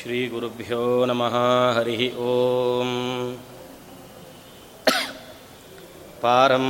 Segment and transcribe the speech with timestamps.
[0.00, 1.34] श्रीगुरुभ्यो नमः
[1.76, 2.92] हरिः ॐ
[6.22, 6.66] पारं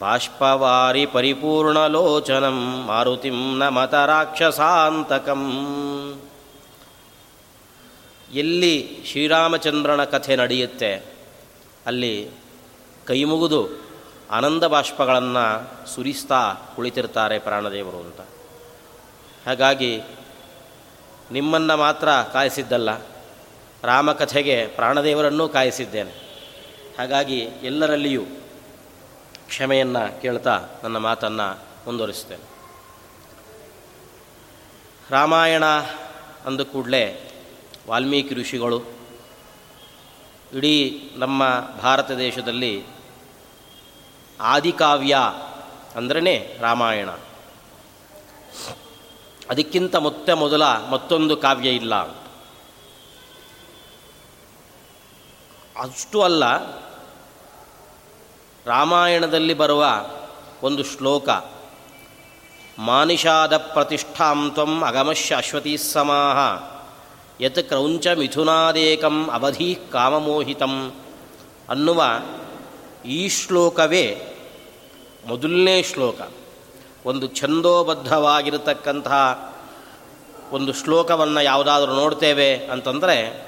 [0.00, 2.58] ಬಾಷ್ಪವಾರಿ ಪರಿಪೂರ್ಣಲೋಚನಂ,
[2.88, 5.42] ಮಾರುತಿಂ ನಮತ ರಾಕ್ಷಸಾಂತಕಂ
[8.34, 11.04] ಎಲ್ಲಿ ಶ್ರೀರಾಮಚಂದ್ರನ ಕಥೆ ನಡೆಯುತ್ತೆ,
[11.86, 12.30] ಅಲ್ಲಿ
[13.06, 13.68] ಕೈಮುಗಿದು
[14.30, 18.20] ಆನಂದ ಬಾಷ್ಪಗಳನ್ನು ಸುರಿಸ್ತಾ ಕುಳಿತಿರ್ತಾರೆ ಪ್ರಾಣದೇವರು ಅಂತ.
[19.46, 20.02] ಹಾಗಾಗಿ
[21.32, 22.96] ನಿಮ್ಮನ್ನು ಮಾತ್ರ ಕಾಯಿಸಿದ್ದಲ್ಲ,
[23.82, 26.26] ರಾಮಕಥೆಗೆ ಪ್ರಾಣದೇವರನ್ನೂ ಕಾಯಿಸಿದ್ದೇನೆ.
[26.98, 28.24] ಹಾಗಾಗಿ ಎಲ್ಲರಲ್ಲಿಯೂ
[29.46, 32.56] ಕ್ಷಮೆಯನ್ನು ಕೇಳ್ತಾ ನನ್ನ ಮಾತನ್ನು ಮುಂದುವರಿಸ್ತೇನೆ
[35.10, 35.64] ರಾಮಾಯಣ
[36.46, 37.25] ಅಂದ ಕೂಡಲೇ
[37.88, 38.82] ವಾಲ್ಮೀಕಿ ಋಷಿಗಳು
[40.52, 41.42] ಇಡೀ ನಮ್ಮ
[41.82, 42.86] ಭಾರತ ದೇಶದಲ್ಲಿ
[44.40, 45.18] ಆದಿಕಾವ್ಯ
[45.96, 47.10] ಅಂದ್ರೇ ರಾಮಾಯಣ.
[49.50, 51.94] ಅದಕ್ಕಿಂತ ಮೊತ್ತ ಮೊದಲ ಮತ್ತೊಂದು ಕಾವ್ಯ ಇಲ್ಲ
[55.80, 56.44] ಅಷ್ಟು ಅಲ್ಲ,
[58.66, 59.86] ರಾಮಾಯಣದಲ್ಲಿ ಬರುವ
[60.62, 61.28] ಒಂದು ಶ್ಲೋಕ,
[62.78, 66.75] ಮಾನಿಷಾದ ಪ್ರತಿಷ್ಠಾಂತ್ವಂ ಅಗಮಶ್ಯ ಅಶ್ವತೀ ಸಮಾಹ.
[67.40, 70.92] ಯತ್ ಕ್ರೌಂಚ ಮಿಥುನಾದೇಕಂ ಅವಧಿ ಕಾಮಮೋಹಿತಂ.
[71.68, 72.02] ಅನ್ನುವ
[73.06, 74.22] ಈ ಶ್ಲೋಕವೇ
[75.26, 76.20] ಮೊದಲನೇ ಶ್ಲೋಕ.
[77.06, 79.54] ಒಂದು ಛಂದೋಬದ್ಧವಾಗಿರತಕ್ಕಂತಹ
[80.52, 83.46] ಒಂದು ಶ್ಲೋಕವನ್ನು ಯಾವುದಾದ್ರೂ ನೋಡ್ತೇವೆ ಅಂತಂದರೆ,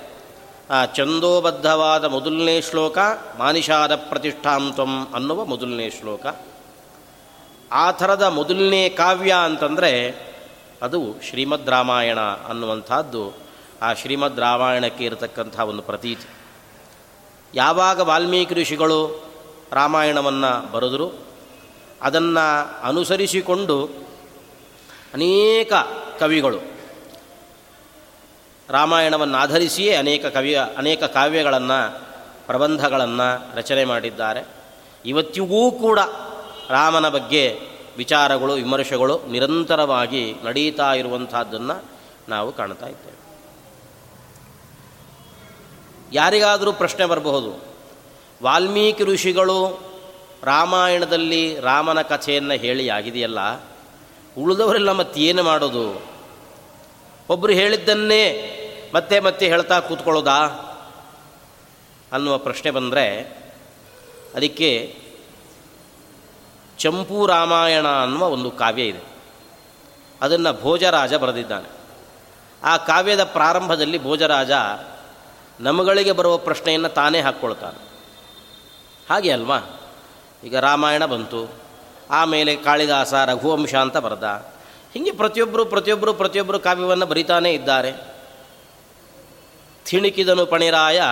[0.71, 2.99] ಆ ಛಂದೋಬದ್ಧವಾದ ಮೊದಲನೇ ಶ್ಲೋಕ
[3.39, 6.27] ಮಾನಿಷಾದ ಪ್ರತಿಷ್ಠಾಂತ್ವಂ ಅನ್ನುವ ಮೊದಲನೇ ಶ್ಲೋಕ.
[7.73, 10.15] ಆ ಥರದ ಮೊದಲನೇ ಕಾವ್ಯ ಅಂತಂದರೆ
[10.83, 13.48] ಅದು ಶ್ರೀಮದ್ ರಾಮಾಯಣ ಅನ್ನುವಂಥದ್ದು.
[13.83, 16.29] ಆ ಶ್ರೀಮದ್ ರಾಮಾಯಣಕ್ಕೆ ಇರತಕ್ಕಂಥ ಒಂದು ಪ್ರತೀತಿ.
[17.55, 19.25] ಯಾವಾಗ ವಾಲ್ಮೀಕಿ ಋಷಿಗಳು
[19.73, 21.27] ರಾಮಾಯಣವನ್ನು ಬರೆದರು,
[22.03, 23.85] ಅದನ್ನು ಅನುಸರಿಸಿಕೊಂಡು
[25.15, 25.73] ಅನೇಕ
[26.21, 26.59] ಕವಿಗಳು
[28.69, 32.01] ರಾಮಾಯಣವನ್ನು ಆಧರಿಸಿಯೇ ಅನೇಕ ಕವಿಯ ಅನೇಕ ಕಾವ್ಯಗಳನ್ನು,
[32.47, 34.47] ಪ್ರಬಂಧಗಳನ್ನು ರಚನೆ ಮಾಡಿದ್ದಾರೆ.
[35.07, 35.99] ಇವತ್ತಿಗೂ ಕೂಡ
[36.71, 37.61] ರಾಮನ ಬಗ್ಗೆ
[37.97, 41.85] ವಿಚಾರಗಳು, ವಿಮರ್ಶೆಗಳು ನಿರಂತರವಾಗಿ ನಡೀತಾ ಇರುವಂಥದ್ದನ್ನು
[42.29, 43.28] ನಾವು ಕಾಣ್ತಾ ಇದ್ದೇವೆ.
[46.13, 47.65] ಯಾರಿಗಾದರೂ ಪ್ರಶ್ನೆ ಬರಬಹುದು.
[48.43, 49.89] ವಾಲ್ಮೀಕಿ ಋಷಿಗಳು
[50.45, 53.39] ರಾಮಾಯಣದಲ್ಲಿ ರಾಮನ ಕಥೆಯನ್ನು ಹೇಳಿ ಆಗಿದೆಯಲ್ಲ,
[54.39, 56.03] ಉಳಿದವರೆಲ್ಲ ಮತ್ತೇನು ಮಾಡೋದು?
[57.29, 58.55] ಒಬ್ಬರು ಹೇಳಿದ್ದನ್ನೇ
[58.95, 60.65] ಮತ್ತೆ ಮತ್ತೆ ಹೇಳ್ತಾ ಕೂತ್ಕೊಳ್ಳೋದಾ?
[62.13, 63.21] ಅನ್ನುವ ಪ್ರಶ್ನೆ ಬಂದರೆ,
[64.35, 64.95] ಅದಕ್ಕೆ
[66.79, 69.01] ಚಂಪು ರಾಮಾಯಣ ಅನ್ನುವ ಒಂದು ಕಾವ್ಯ ಇದೆ.
[70.23, 71.69] ಅದನ್ನು ಭೋಜರಾಜ ಬರೆದಿದ್ದಾನೆ.
[72.65, 74.51] ಆ ಕಾವ್ಯದ ಪ್ರಾರಂಭದಲ್ಲಿ ಭೋಜರಾಜ
[75.61, 77.89] ನಮಗಳಿಗೆ ಬರುವ ಪ್ರಶ್ನೆಯನ್ನು ತಾನೇ ಹಾಕ್ಕೊಳ್ತಾನೆ.
[79.11, 79.81] ಹಾಗೆ ಅಲ್ವಾ?
[80.45, 81.51] ಈಗ ರಾಮಾಯಣ ಬಂತು.
[82.11, 84.25] ಆಮೇಲೆ ಕಾಳಿದಾಸ, ರಘುವಂಶ ಅಂತ ಬರೆದ.
[84.95, 87.93] ಹೀಗೆ ಪ್ರತಿಯೊಬ್ಬರು ಪ್ರತಿಯೊಬ್ಬರು ಪ್ರತಿಯೊಬ್ಬರು ಕಾವ್ಯವನ್ನು ಬರಿತಾನೇ ಇದ್ದಾರೆ.
[89.85, 91.03] ಥಿಣಿಕಿದನು ಪಣಿರಾಯ,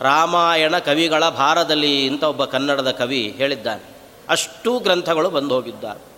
[0.00, 3.82] ರಾಮಾಯಣ ಕವಿಗಳ ಭಾರದಲ್ಲಿ ಅಂತ ಒಬ್ಬ ಕನ್ನಡದ ಕವಿ ಹೇಳಿದ್ದಾನೆ.
[4.28, 6.16] ಅಷ್ಟೂ ಗ್ರಂಥಗಳು ಬಂದು ಹೋಗಿದ್ದಾರೆ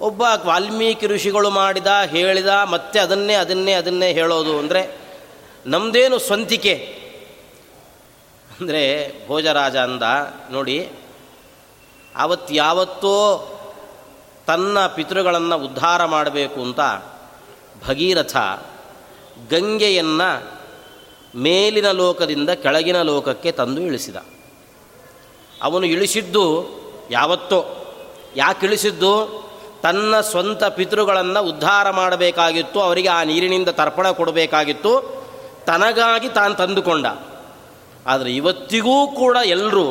[0.00, 5.07] ಒಬ್ಬ ವಾಲ್ಮೀಕಿ ಋಷಿಗಳು ಮಾಡಿದ, ಹೇಳಿದ, ಮತ್ತೆ ಅದನ್ನೇ ಅದನ್ನೇ ಅದನ್ನೇ ಹೇಳೋದು ಅಂದರೆ
[5.66, 6.74] ನಮ್ಮದೇನು ಸ್ವಂತಿಕೆ?
[8.60, 10.02] ಅಂದರೆ ಭೋಜರಾಜ ಅಂದ,
[10.50, 10.88] ನೋಡಿ
[12.50, 13.14] ಯಾವತ್ತೋ
[14.46, 16.80] ತನ್ನ ಪಿತೃಗಳನ್ನು ಉದ್ಧಾರ ಮಾಡಬೇಕು ಅಂತ
[17.88, 18.36] ಭಗೀರಥ
[19.50, 20.58] ಗಂಗೆಯನ್ನು
[21.38, 24.16] ಮೇಲಿನ ಲೋಕದಿಂದ ಕೆಳಗಿನ ಲೋಕಕ್ಕೆ ತಂದು ಇಳಿಸಿದ.
[25.62, 26.66] ಅವನು ಇಳಿಸಿದ್ದು
[27.10, 27.64] ಯಾವತ್ತೋ.
[28.36, 29.12] ಯಾಕೆ ಇಳಿಸಿದ್ದು?
[29.82, 35.17] ತನ್ನ ಸ್ವಂತ ಪಿತೃಗಳನ್ನು ಉದ್ಧಾರ ಮಾಡಬೇಕಾಗಿತ್ತು, ಅವರಿಗೆ ಆ ನೀರಿನಿಂದ ತರ್ಪಣ ಕೊಡಬೇಕಾಗಿತ್ತು
[35.68, 37.06] ತನಗಾಗಿ ತಾನು ತಂದುಕೊಂಡ.
[38.06, 39.86] ಆದರೆ ಇವತ್ತಿಗೂ ಕೂಡ ಎಲ್ಲರೂ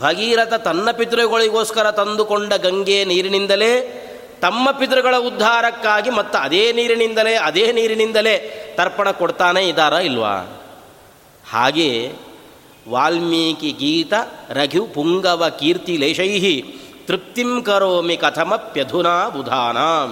[0.00, 3.72] ಭಗೀರಥ ತನ್ನ ಪಿತೃಗಳಿಗೋಸ್ಕರ ತಂದುಕೊಂಡ ಗಂಗೆ ನೀರಿನಿಂದಲೇ,
[4.42, 8.34] ತಮ್ಮ ಪಿತೃಗಳ ಉದ್ಧಾರಕ್ಕಾಗಿ ಮತ್ತು ಅದೇ ನೀರಿನಿಂದಲೇ ಅದೇ ನೀರಿನಿಂದಲೇ
[8.76, 10.34] ತರ್ಪಣ ಕೊಡ್ತಾನೆ ಇದ್ದಾರ ಇಲ್ವಾ?
[11.50, 12.12] ಹಾಗೆ
[12.88, 14.12] ವಾಲ್ಮೀಕಿ ಗೀತ
[14.50, 16.62] ರಘು ಪುಂಗವ ಕೀರ್ತಿ ಲೇಷೈ
[17.06, 20.10] ತೃಪ್ತಿಂ ಕರೋಮಿ ಕಥಮಪ್ಯಧುನಾ ಬುಧಾನಾಂ.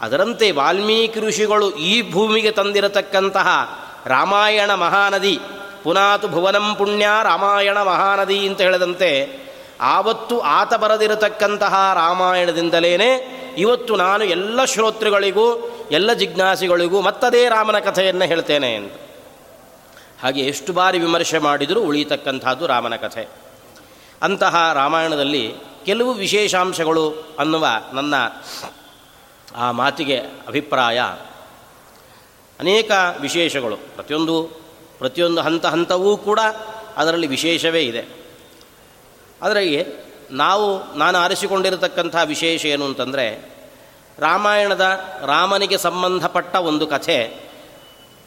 [0.00, 3.48] ಅದರಂತೆ ವಾಲ್ಮೀಕಿ ಋಷಿಗಳು ಈ ಭೂಮಿಗೆ ತಂದಿರತಕ್ಕಂತಹ
[4.06, 5.40] ರಾಮಾಯಣ ಮಹಾನದಿ,
[5.82, 9.10] ಪುನಾತು ಭುವನಂ ಪುಣ್ಯ ರಾಮಾಯಣ ಮಹಾನದಿ ಅಂತ ಹೇಳಿದಂತೆ
[9.80, 15.46] ಆವತ್ತು ಆತ ಬರೆದಿರತಕ್ಕಂತಹ ರಾಮಾಯಣದಿಂದಲೇ ಇವತ್ತು ನಾನು ಎಲ್ಲ ಶ್ರೋತೃಗಳಿಗೂ,
[15.90, 18.92] ಎಲ್ಲ ಜಿಜ್ಞಾಸಿಗಳಿಗೂ ಮತ್ತದೇ ರಾಮನ ಕಥೆಯನ್ನು ಹೇಳ್ತೇನೆ ಅಂತ
[20.22, 23.28] ಹಾಗೆ ಎಷ್ಟು ಬಾರಿ ವಿಮರ್ಶೆ ಮಾಡಿದರೂ ಉಳಿಯತಕ್ಕಂಥದ್ದು ರಾಮನ ಕಥೆ.
[24.22, 25.54] ಅಂತಹ ರಾಮಾಯಣದಲ್ಲಿ
[25.86, 28.14] ಕೆಲವು ವಿಶೇಷಾಂಶಗಳು ಅನ್ನುವ ನನ್ನ
[29.56, 30.16] ಆ ಮಾತಿಗೆ
[30.48, 31.00] ಅಭಿಪ್ರಾಯ.
[32.60, 32.90] ಅನೇಕ
[33.20, 33.76] ವಿಶೇಷಗಳು.
[33.76, 34.42] ಪ್ರತಿಯೊಂದು
[34.98, 36.40] ಪ್ರತಿಯೊಂದು ಹಂತ ಹಂತವೂ ಕೂಡ
[36.96, 38.04] ಅದರಲ್ಲಿ ವಿಶೇಷವೇ ಇದೆ.
[39.42, 39.86] ಅದರಲ್ಲಿ
[40.30, 43.54] ನಾವು, ನಾನು ಆರಿಸಿಕೊಂಡಿರತಕ್ಕಂಥ ವಿಶೇಷ ಏನು ಅಂತಂದರೆ,
[44.18, 47.36] ರಾಮಾಯಣದ ರಾಮನಿಗೆ ಸಂಬಂಧಪಟ್ಟ ಒಂದು ಕಥೆ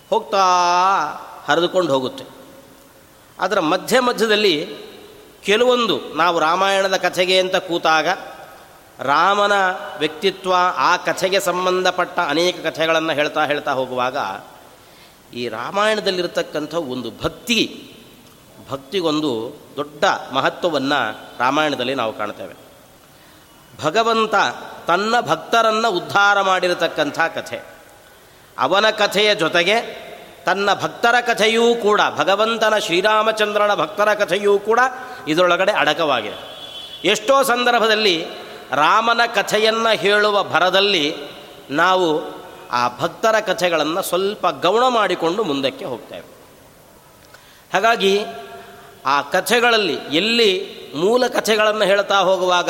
[0.09, 0.43] ಹೋಗ್ತಾ
[1.45, 2.23] ಹರಿದುಕೊಂಡು ಹೋಗುತ್ತೆ.
[3.39, 4.75] ಅದರ ಮಧ್ಯ ಮಧ್ಯದಲ್ಲಿ
[5.43, 8.07] ಕೆಲವೊಂದು ನಾವು ರಾಮಾಯಣದ ಕಥೆಗೆ ಅಂತ ಕೂತಾಗ
[8.99, 9.51] ರಾಮನ
[9.99, 14.17] ವ್ಯಕ್ತಿತ್ವ ಆ ಕಥೆಗೆ ಸಂಬಂಧಪಟ್ಟ ಅನೇಕ ಕಥೆಗಳನ್ನು ಹೇಳ್ತಾ ಹೇಳ್ತಾ ಹೋಗುವಾಗ
[15.33, 17.91] ಈ ರಾಮಾಯಣದಲ್ಲಿರತಕ್ಕಂಥ ಒಂದು ಭಕ್ತಿ,
[18.71, 20.03] ಭಕ್ತಿಗೊಂದು ದೊಡ್ಡ
[20.33, 22.53] ಮಹತ್ವವನ್ನು ರಾಮಾಯಣದಲ್ಲಿ ನಾವು ಕಾಣ್ತೇವೆ.
[23.83, 24.35] ಭಗವಂತ
[24.87, 27.61] ತನ್ನ ಭಕ್ತರನ್ನು ಉದ್ಧಾರ ಮಾಡಿರತಕ್ಕಂಥ ಕಥೆ.
[28.57, 30.07] ಅವನ ಕಥೆಯ ಜೊತೆಗೆ
[30.45, 34.79] ತನ್ನ ಭಕ್ತರ ಕಥೆಯೂ ಕೂಡ, ಭಗವಂತನ ಶ್ರೀರಾಮಚಂದ್ರನ ಭಕ್ತರ ಕಥೆಯೂ ಕೂಡ
[35.27, 36.57] ಇದರೊಳಗಡೆ ಅಡಕವಾಗಿದೆ.
[37.07, 41.15] ಎಷ್ಟೋ ಸಂದರ್ಭದಲ್ಲಿ ರಾಮನ ಕಥೆಯನ್ನು ಹೇಳುವ ಭರದಲ್ಲಿ
[41.69, 42.37] ನಾವು
[42.71, 46.37] ಆ ಭಕ್ತರ ಕಥೆಗಳನ್ನು ಸ್ವಲ್ಪ ಗೌಣ ಮಾಡಿಕೊಂಡು ಮುಂದಕ್ಕೆ ಹೋಗ್ತೇವೆ.
[47.73, 48.19] ಹಾಗಾಗಿ
[49.05, 52.69] ಆ ಕಥೆಗಳಲ್ಲಿ ಎಲ್ಲಿ ಮೂಲ ಕಥೆಗಳನ್ನು ಹೇಳ್ತಾ ಹೋಗುವಾಗ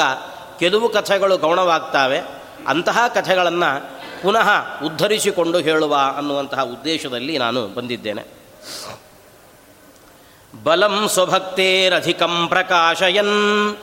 [0.60, 2.20] ಕೆಲವು ಕಥೆಗಳು ಗೌಣವಾಗ್ತವೆ,
[2.68, 4.50] ಅಂತಹ ಕಥೆಗಳನ್ನು ಪುನಃ
[4.84, 8.24] ಉದ್ಧರಿಸಿಕೊಂಡು ಹೇಳುವ ಅನ್ನುವಂತಹ ಉದ್ದೇಶದಲ್ಲಿ ನಾನು ಬಂದಿದ್ದೇನೆ.
[10.64, 13.78] ಬಲಂ ಸ್ವಭಕ್ತೇರಧಿಕಂ ಪ್ರಕಾಶಯನ್.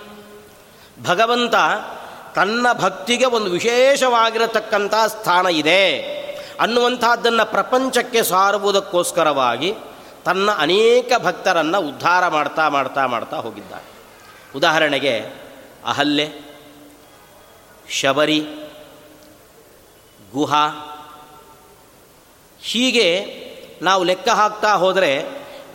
[1.04, 1.54] ಭಗವಂತ
[2.34, 6.00] ತನ್ನ ಭಕ್ತಿಗೆ ಒಂದು ವಿಶೇಷವಾಗಿರತಕ್ಕಂಥ ಸ್ಥಾನ ಇದೆ.
[6.60, 9.74] ಅನ್ನುವಂಥದ್ದನ್ನು ಪ್ರಪಂಚಕ್ಕೆ ಸಾರುವುದಕ್ಕೋಸ್ಕರವಾಗಿ
[10.24, 13.84] ತನ್ನ ಅನೇಕ ಭಕ್ತರನ್ನು ಉದ್ಧಾರ ಮಾಡ್ತಾ ಮಾಡ್ತಾ ಮಾಡ್ತಾ ಹೋಗಿದ್ದಾರೆ.
[14.56, 15.24] ಉದಾಹರಣೆಗೆ
[15.84, 16.58] ಅಹಲ್ಯೆ,
[17.90, 18.40] ಶಬರಿ,
[20.32, 20.90] ಗುಹಾ.
[22.60, 23.08] ಹೀಗೆ
[23.82, 25.24] ನಾವು ಲೆಕ್ಕ ಹಾಕ್ತಾ ಹೋದರೆ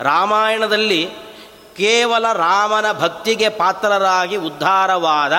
[0.00, 1.10] ರಾಮಾಯಣದಲ್ಲಿ
[1.76, 5.32] ಕೇವಲ ರಾಮನ ಭಕ್ತಿಗೆ ಪಾತ್ರರಾಗಿ ಉದ್ಧಾರವಾದ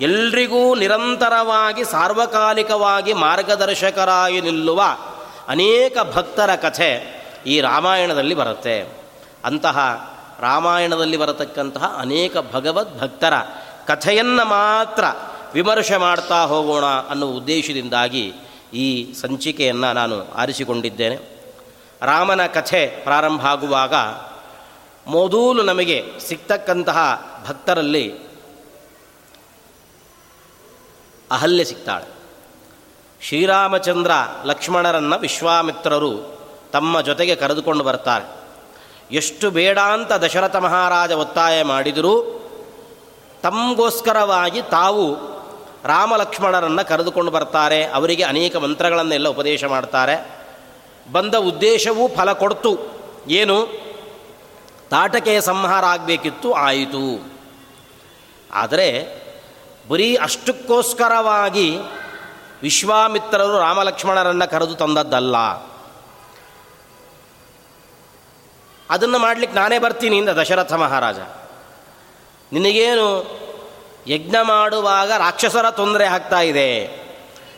[0.00, 4.82] ಎಲ್ರಿಗೂ ನಿರಂತರವಾಗಿ, ಸಾರ್ವಕಾಲಿಕವಾಗಿ ಮಾರ್ಗದರ್ಶಕರಾಗಿ ನಿಲ್ಲುವ
[5.48, 8.98] ಅನೇಕ ಭಕ್ತರ ಕಥೆ ಈ ರಾಮಾಯಣದಲ್ಲಿ ಬರುತ್ತೆ.
[9.44, 9.78] ಅಂತಹ
[10.40, 13.32] ರಾಮಾಯಣದಲ್ಲಿ ಬರತಕ್ಕಂತಹ ಅನೇಕ ಭಗವದ್ ಭಕ್ತರ
[13.86, 15.04] ಕಥೆಯನ್ನು ಮಾತ್ರ
[15.54, 18.32] ವಿಮರ್ಶೆ ಮಾಡ್ತಾ ಹೋಗೋಣ ಅನ್ನೋ ಉದ್ದೇಶದಿಂದಾಗಿ
[18.74, 21.16] ಈ ಸಂಚಿಕೆಯನ್ನು ನಾನು ಆರಿಸಿಕೊಂಡಿದ್ದೇನೆ.
[22.02, 23.94] ರಾಮನ ಕಥೆ ಪ್ರಾರಂಭ ಆಗುವಾಗ
[25.06, 28.27] ಮೊದಲು ನಮಗೆ ಸಿಗ್ತಕ್ಕಂತಹ ಭಕ್ತರಲ್ಲಿ
[31.30, 32.18] ಅಹಲ್ಯ ಸಿಗ್ತಾಳೆ.
[33.22, 34.10] ಶ್ರೀರಾಮಚಂದ್ರ
[34.44, 36.40] ಲಕ್ಷ್ಮಣರನ್ನು ವಿಶ್ವಾಮಿತ್ರರು
[36.72, 38.38] ತಮ್ಮ ಜೊತೆಗೆ ಕರೆದುಕೊಂಡು ಬರ್ತಾರೆ.
[39.12, 42.34] ಎಷ್ಟು ಬೇಡ ಅಂತ ದಶರಥ ಮಹಾರಾಜ ಒತ್ತಾಯ ಮಾಡಿದರೂ
[43.42, 45.16] ತಮಗೋಸ್ಕರವಾಗಿ ತಾವು
[45.84, 47.84] ರಾಮ ಲಕ್ಷ್ಮಣರನ್ನು ಕರೆದುಕೊಂಡು ಬರ್ತಾರೆ.
[47.84, 50.38] ಅವರಿಗೆ ಅನೇಕ ಮಂತ್ರಗಳನ್ನೆಲ್ಲ ಉಪದೇಶ ಮಾಡ್ತಾರೆ.
[51.12, 52.78] ಬಂದ ಉದ್ದೇಶವೂ ಫಲ ಕೊಡ್ತು.
[53.28, 53.66] ಏನು?
[54.90, 57.32] ತಾಟಕೆಯ ಸಂಹಾರ ಆಗಬೇಕಿತ್ತು, ಆಯಿತು.
[58.52, 59.18] ಆದರೆ
[59.88, 61.78] ಬರೀ ಅಷ್ಟಕ್ಕೋಸ್ಕರವಾಗಿ
[62.62, 65.36] ವಿಶ್ವಾಮಿತ್ರರು ರಾಮಲಕ್ಷ್ಮಣರನ್ನು ಕರೆದು ತಂದದ್ದಲ್ಲ.
[68.90, 71.18] ಅದನ್ನು ಮಾಡಲಿಕ್ಕೆ ನಾನೇ ಬರ್ತೀನಿ ಇಂದ ದಶರಥ ಮಹಾರಾಜ.
[72.52, 73.38] ನಿನಗೇನು
[74.06, 76.84] ಯಜ್ಞ ಮಾಡುವಾಗ ರಾಕ್ಷಸರ ತೊಂದರೆ ಆಗ್ತಾ ಇದೆ?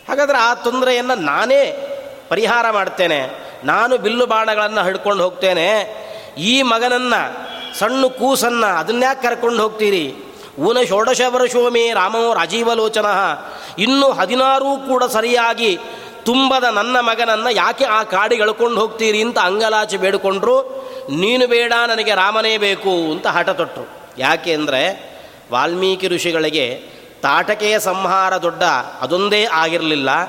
[0.09, 1.87] ಹಾಗಾದರೆ ಆ ತೊಂದರೆಯನ್ನು ನಾನೇ
[2.29, 3.51] ಪರಿಹಾರ ಮಾಡ್ತೇನೆ.
[3.63, 6.01] ನಾನು ಬಿಲ್ಲು ಬಾಣಗಳನ್ನು ಹಿಡ್ಕೊಂಡು ಹೋಗ್ತೇನೆ.
[6.37, 10.15] ಈ ಮಗನನ್ನು, ಸಣ್ಣ ಕೂಸನ್ನು ಅದನ್ನ್ಯಾಕೆ ಕರ್ಕೊಂಡು ಹೋಗ್ತೀರಿ?
[10.59, 13.47] ಊನ ಷೋಡಶ ವರ್ಷೋಮೇ ರಾಮೋ ರಾಜೀವಲೋಚನಃ.
[13.77, 15.79] ಇನ್ನೂ ಹದಿನಾರು ಕೂಡ ಸರಿಯಾಗಿ
[16.23, 20.81] ತುಂಬದ ನನ್ನ ಮಗನನ್ನು ಯಾಕೆ ಆ ಕಾಡಿಗೆ ಎಳ್ಕೊಂಡು ಹೋಗ್ತೀರಿ ಅಂತ ಅಂಗಲಾಚೆ ಬೇಡಿಕೊಂಡ್ರು.
[21.09, 25.11] ನೀನು ಬೇಡ, ನನಗೆ ರಾಮನೇ ಬೇಕು ಅಂತ ಹಠ ತೊಟ್ಟರು ಯಾಕೆ ಅಂದರೆ
[25.51, 26.83] ವಾಲ್ಮೀಕಿ ಋಷಿಗಳಿಗೆ
[27.21, 28.63] ತಾಟಕೆಯ ಸಂಹಾರ ದೊಡ್ಡ
[29.01, 30.25] ಅದೊಂದೇ ಆಗಿರಲಿಲ್ಲ.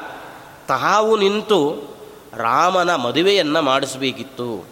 [0.69, 1.93] ತಾವು ನಿಂತು
[2.37, 4.67] ರಾಮನ ಮದುವೆಯನ್ನು ಮಾಡಿಸಬೇಕಿತ್ತು.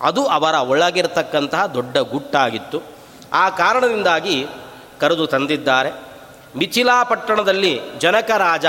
[0.00, 2.82] ಅದು ಅವರ ಒಳಗಿರತಕ್ಕಂತಹ ದೊಡ್ಡ ಗುಟ್ಟಾಗಿತ್ತು.
[3.32, 4.46] ಆ ಕಾರಣದಿಂದಾಗಿ
[5.00, 5.90] ಕರೆದು ತಂದಿದ್ದಾರೆ.
[6.56, 8.66] ಮಿಥಿಲಾಪಟ್ಟಣದಲ್ಲಿ ಜನಕ ರಾಜ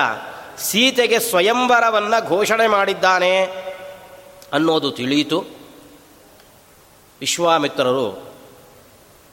[0.58, 3.42] ಸೀತೆಗೆ ಸ್ವಯಂವರವನ್ನು ಘೋಷಣೆ ಮಾಡಿದ್ದಾನೆ
[4.54, 5.46] ಅನ್ನೋದು ತಿಳಿಯಿತು.
[7.20, 8.20] ವಿಶ್ವಾಮಿತ್ರರು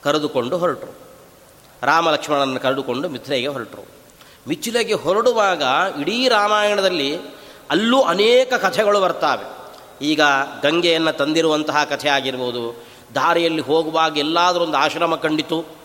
[0.03, 0.93] ಕರೆದುಕೊಂಡು ಹೊರಟರು.
[1.83, 3.87] ರಾಮ ಲಕ್ಷ್ಮಣನನ್ನು ಕರೆದುಕೊಂಡು ಮಿಥಿಲೆಗೆ ಹೊರಟರು.
[4.49, 5.63] ಮಿಥಿಲೆಗೆ ಹೊರಡುವಾಗ
[6.01, 7.19] ಇಡೀ ರಾಮಾಯಣದಲ್ಲಿ
[7.71, 9.65] ಅಲ್ಲೂ ಅನೇಕ ಕಥೆಗಳು ಬರ್ತಾವೆ.
[10.05, 10.21] ಈಗ
[10.63, 12.85] ಗಂಗೆಯನ್ನು ತಂದಿರುವಂತಹ ಕಥೆ ಆಗಿರ್ಬೋದು,
[13.15, 15.84] ದಾರಿಯಲ್ಲಿ ಹೋಗುವಾಗ ಎಲ್ಲಾದರೂ ಒಂದು ಆಶ್ರಮ ಕಂಡಿತು.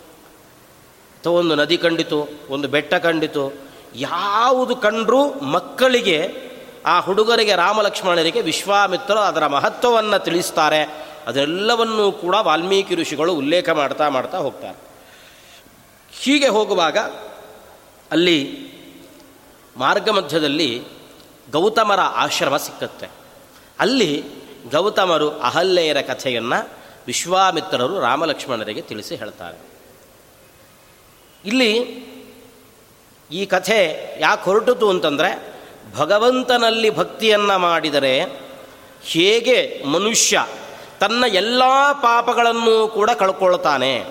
[1.20, 3.54] ಅಥವಾ ಒಂದು ನದಿ ಕಂಡಿತು, ಒಂದು ಬೆಟ್ಟ ಕಂಡಿತು,
[3.96, 6.34] ಯಾವುದು ಕಂಡರೂ ಮಕ್ಕಳಿಗೆ,
[6.86, 11.10] ಆ ಹುಡುಗರಿಗೆ, ರಾಮಲಕ್ಷ್ಮಣರಿಗೆ ವಿಶ್ವಾಮಿತ್ರರು ಅದರ ಮಹತ್ವವನ್ನು ತಿಳಿಸ್ತಾರೆ.
[11.28, 14.78] ಅದೆಲ್ಲವನ್ನೂ ಕೂಡ ವಾಲ್ಮೀಕಿ ಋಷಿಗಳು ಉಲ್ಲೇಖ ಮಾಡ್ತಾ ಮಾಡ್ತಾ ಹೋಗ್ತಾರೆ.
[16.22, 16.98] ಹೀಗೆ ಹೋಗುವಾಗ
[18.12, 18.70] ಅಲ್ಲಿ
[19.78, 20.84] ಮಾರ್ಗ ಮಧ್ಯದಲ್ಲಿ
[21.52, 23.08] ಗೌತಮರ ಆಶ್ರಮ ಸಿಕ್ಕತ್ತೆ.
[23.80, 24.24] ಅಲ್ಲಿ
[24.72, 26.70] ಗೌತಮರು ಅಹಲ್ಯೆಯರ ಕಥೆಯನ್ನು
[27.08, 29.79] ವಿಶ್ವಾಮಿತ್ರರು ರಾಮಲಕ್ಷ್ಮಣರಿಗೆ ತಿಳಿಸಿ ಹೇಳ್ತಾರೆ.
[31.46, 31.74] ಇಲ್ಲಿ
[33.31, 35.60] ಈ ಕಥೆ ಯಾಕೆ ಹೊರಟಿತು ಅಂತಂದರೆ
[35.98, 38.22] ಭಗವಂತನಲ್ಲಿ ಭಕ್ತಿಯನ್ನು ಮಾಡಿದರೆ
[39.03, 40.48] ಹೇಗೆ ಮನುಷ್ಯ
[41.00, 44.05] ತನ್ನ ಎಲ್ಲ ಪಾಪಗಳನ್ನು ಕೂಡ ಕಳ್ಕೊಳ್ತಾನೆ.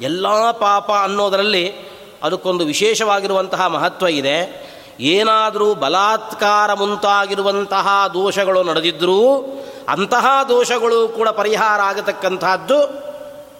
[0.00, 1.74] ಎಲ್ಲ ಪಾಪ ಅನ್ನೋದರಲ್ಲಿ
[2.22, 4.72] ಅದಕ್ಕೊಂದು ವಿಶೇಷವಾಗಿರುವಂತಹ ಮಹತ್ವ ಇದೆ.
[5.00, 9.44] ಏನಾದರೂ ಬಲಾತ್ಕಾರ ಮುಂತಾಗಿರುವಂತಹ ದೋಷಗಳು ನಡೆದಿದ್ದರೂ
[9.88, 13.02] ಅಂತಹ ದೋಷಗಳು ಕೂಡ ಪರಿಹಾರ ಆಗತಕ್ಕಂತಹದ್ದು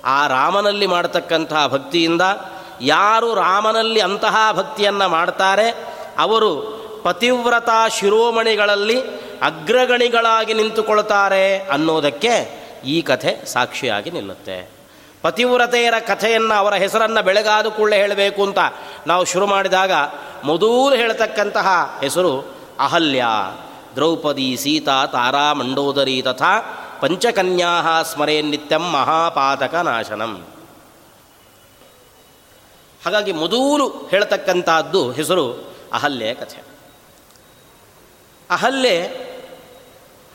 [0.04, 2.22] ಆ ರಾಮನಲ್ಲಿ ಮಾಡತಕ್ಕಂತಹ ಭಕ್ತಿಯಿಂದ
[2.82, 5.70] ಯಾರು ರಾಮನಲ್ಲಿ ಅಂತಹ ಭಕ್ತಿಯನ್ನು ಮಾಡ್ತಾರೆ?
[6.18, 9.00] ಅವರು ಪತಿವ್ರತಾ ಶಿರೋಮಣಿಗಳಲ್ಲಿ
[9.42, 14.70] ಅಗ್ರಗಣಿಗಳಾಗಿ ನಿಂತುಕೊಳ್ತಾರೆ ಅನ್ನೋದಕ್ಕೆ ಈ ಕಥೆ ಸಾಕ್ಷಿಯಾಗಿ ನಿಲ್ಲುತ್ತೆ.
[15.22, 18.58] ಪತಿವ್ರತೆಯರ ಕಥೆಯನ್ನು ಅವರ ಹೆಸರನ್ನು ಬೆಳಗಾದ ಕೂಡಲೇ ಹೇಳಬೇಕು ಅಂತ
[19.06, 19.92] ನಾವು ಶುರು ಮಾಡಿದಾಗ
[20.44, 23.24] ಮೊದಲು ಹೇಳ್ತಕ್ಕಂತಹ ಹೆಸರು ಅಹಲ್ಯ.
[23.94, 26.60] ದ್ರೌಪದಿ, ಸೀತಾ, ತಾರಾ, ಮಂಡೋದರಿ ತಥಾ
[27.00, 30.46] ಪಂಚಕನ್ಯಾ ಸ್ಮರೇನ್ ನಿತ್ಯಂ ಮಹಾಪಾತಕ ನಾಶನಂ.
[33.04, 36.62] ಹಾಗಾಗಿ ಮೊದಲು ಹೇಳ್ತಕ್ಕಂಥದ್ದು ಹೆಸರು ಅಹಲ್ಯ ಕಥೆ.
[38.50, 39.06] ಅಹಲ್ಯೆ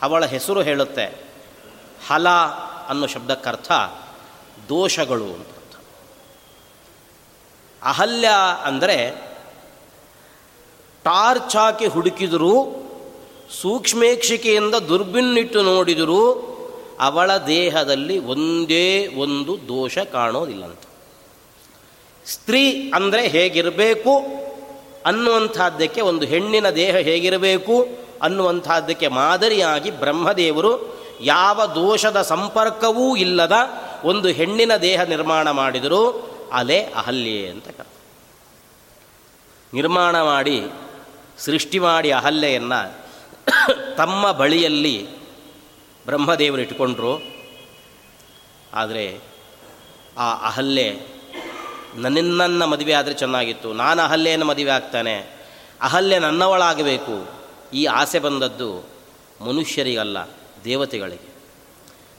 [0.01, 1.23] ಅವಳ ಹೆಸರು ಹೇಳುತ್ತೆ
[2.07, 2.29] ಹಲ
[2.87, 3.71] ಅನ್ನೋ ಶಬ್ದಕ್ಕರ್ಥ
[4.69, 5.75] ದೋಷಗಳು ಅಂತ
[7.83, 8.29] ಅಹಲ್ಯ
[8.63, 9.27] ಅಂದರೆ
[11.03, 12.53] ಟಾರ್ಚ್ ಹಾಕಿ ಹುಡುಕಿದರೂ,
[13.61, 16.43] ಸೂಕ್ಷ್ಮೇಕ್ಷಿಕೆಯಿಂದ ದುರ್ಬಿನ್ನಿಟ್ಟು ನೋಡಿದರೂ
[16.99, 20.86] ಅವಳ ದೇಹದಲ್ಲಿ ಒಂದೇ ಒಂದು ದೋಷ ಕಾಣೋದಿಲ್ಲಂತ
[22.27, 24.13] ಸ್ತ್ರೀ ಅಂದರೆ ಹೇಗಿರಬೇಕು
[25.05, 27.87] ಅನ್ನುವಂಥದ್ದಕ್ಕೆ ಒಂದು ಹೆಣ್ಣಿನ ದೇಹ ಹೇಗಿರಬೇಕು
[28.21, 33.53] ಅನ್ನುವಂಥದ್ದಕ್ಕೆ ಮಾದರಿಯಾಗಿ ಬ್ರಹ್ಮದೇವರು ಯಾವ ದೋಷದ ಸಂಪರ್ಕವೂ ಇಲ್ಲದ
[34.03, 36.01] ಒಂದು ಹೆಣ್ಣಿನ ದೇಹ ನಿರ್ಮಾಣ ಮಾಡಿದರು
[36.53, 37.85] ಅಲೆ ಅಹಲ್ಯೆ ಅಂತ ಕರ
[39.73, 40.63] ನಿರ್ಮಾಣ ಮಾಡಿ,
[41.37, 42.81] ಸೃಷ್ಟಿ ಮಾಡಿ ಅಹಲ್ಯೆಯನ್ನು
[43.95, 45.07] ತಮ್ಮ ಬಳಿಯಲ್ಲಿ
[46.05, 47.21] ಬ್ರಹ್ಮದೇವರು ಇಟ್ಕೊಂಡ್ರು.
[48.73, 49.19] ಆದರೆ
[50.17, 51.16] ಆ ಅಹಲ್ಯೆ
[51.97, 55.15] ನನ್ನನ್ನು ಮದುವೆ ಆದರೆ ಚೆನ್ನಾಗಿತ್ತು, ನಾನು ಅಹಲ್ಯನ ಮದುವೆ ಆಗ್ತಾನೆ,
[55.81, 57.15] ಅಹಲ್ಯ ನನ್ನವಳಾಗಬೇಕು,
[57.73, 58.69] ಈ ಆಸೆ ಬಂದದ್ದು
[59.45, 60.17] ಮನುಷ್ಯರಿಗಲ್ಲ,
[60.63, 61.29] ದೇವತೆಗಳಿಗೆ.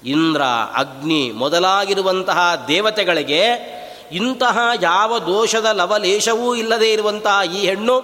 [0.05, 0.43] ಇಂದ್ರ,
[0.77, 3.43] ಅಗ್ನಿ ಮೊದಲಾಗಿರುವಂತಹ ದೇವತೆಗಳಿಗೆ
[4.13, 7.95] ಇಂತಹ ಯಾವ ದೋಷದ ಲವಲೇಶವೂ ಇಲ್ಲದೇ ಇರುವಂತಹ ಈ ಹೆಣ್ಣು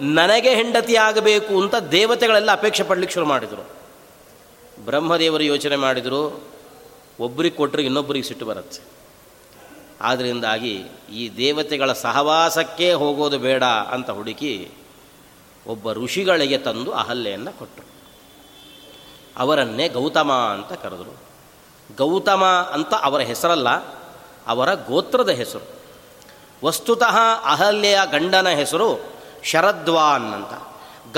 [0.00, 3.64] ನನಗೆ ಹೆಂಡತಿಯಾಗಬೇಕು ಅಂತ ದೇವತೆಗಳೆಲ್ಲ ಅಪೇಕ್ಷೆ ಪಡಲಿಕ್ಕೆ ಶುರು ಮಾಡಿದರು.
[4.84, 6.22] ಬ್ರಹ್ಮದೇವರು ಯೋಚನೆ ಮಾಡಿದರು,
[7.20, 8.80] ಒಬ್ರಿಗೆ ಕೊಟ್ಟರೆ ಇನ್ನೊಬ್ಬರಿಗೆ ಸಿಟ್ಟು ಬರುತ್ತೆ.
[10.04, 14.70] ಆದ್ದರಿಂದಾಗಿ ಈ ದೇವತೆಗಳ ಸಹವಾಸಕ್ಕೆ ಹೋಗೋದು ಬೇಡ ಅಂತ ಹುಡುಕಿ
[15.66, 17.88] ಒಬ್ಬ ಋಷಿಗಳಿಗೆ ತಂದು ಅಹಲ್ಯೆಯನ್ನು ಕೊಟ್ಟರು.
[19.38, 21.14] ಅವರನ್ನೇ ಗೌತಮ ಅಂತ ಕರೆದರು.
[21.96, 23.68] ಗೌತಮ ಅಂತ ಅವರ ಹೆಸರಲ್ಲ,
[24.46, 25.66] ಅವರ ಗೋತ್ರದ ಹೆಸರು.
[26.64, 29.02] ವಸ್ತುತಃ ಅಹಲ್ಯೆಯ ಗಂಡನ ಹೆಸರು
[29.44, 30.52] ಶರದ್ವಾನ್ ಅಂತ.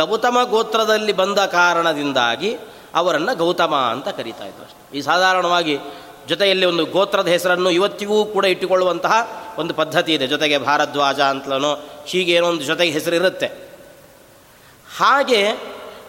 [0.00, 2.56] ಗೌತಮ ಗೋತ್ರದಲ್ಲಿ ಬಂದ ಕಾರಣದಿಂದಾಗಿ
[2.94, 5.78] ಅವರನ್ನು ಗೌತಮ ಅಂತ ಕರೀತಾ ಇದ್ರು ಈ ಸಾಧಾರಣವಾಗಿ
[6.28, 10.26] ಜೊತೆಯಲ್ಲಿ ಒಂದು ಗೋತ್ರದ ಹೆಸರನ್ನು ಇವತ್ತಿಗೂ ಕೂಡ ಇಟ್ಟುಕೊಳ್ಳುವಂತಹ ಒಂದು ಪದ್ಧತಿ ಇದೆ.
[10.26, 13.47] ಜೊತೆಗೆ ಭಾರದ್ವಾಜ ಅಂತಲೋ ಹೀಗೆ ಏನೋ ಒಂದು ಜೊತೆಗೆ ಹೆಸರಿರುತ್ತೆ.
[14.97, 15.54] ಹಾಗೆ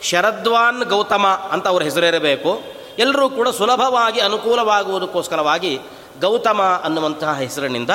[0.02, 2.62] ಶರದ್ವಾನ್ ಗೌತಮ ಅಂತ ಅವ್ರ ಹೆಸರಿರಬೇಕು.
[3.00, 5.80] ಎಲ್ಲರೂ ಕೂಡ ಸುಲಭವಾಗಿ ಅನುಕೂಲವಾಗುವುದಕ್ಕೋಸ್ಕರವಾಗಿ
[6.22, 7.90] ಗೌತಮ ಅನ್ನುವಂತಹ ಹೆಸರಿನಿಂದ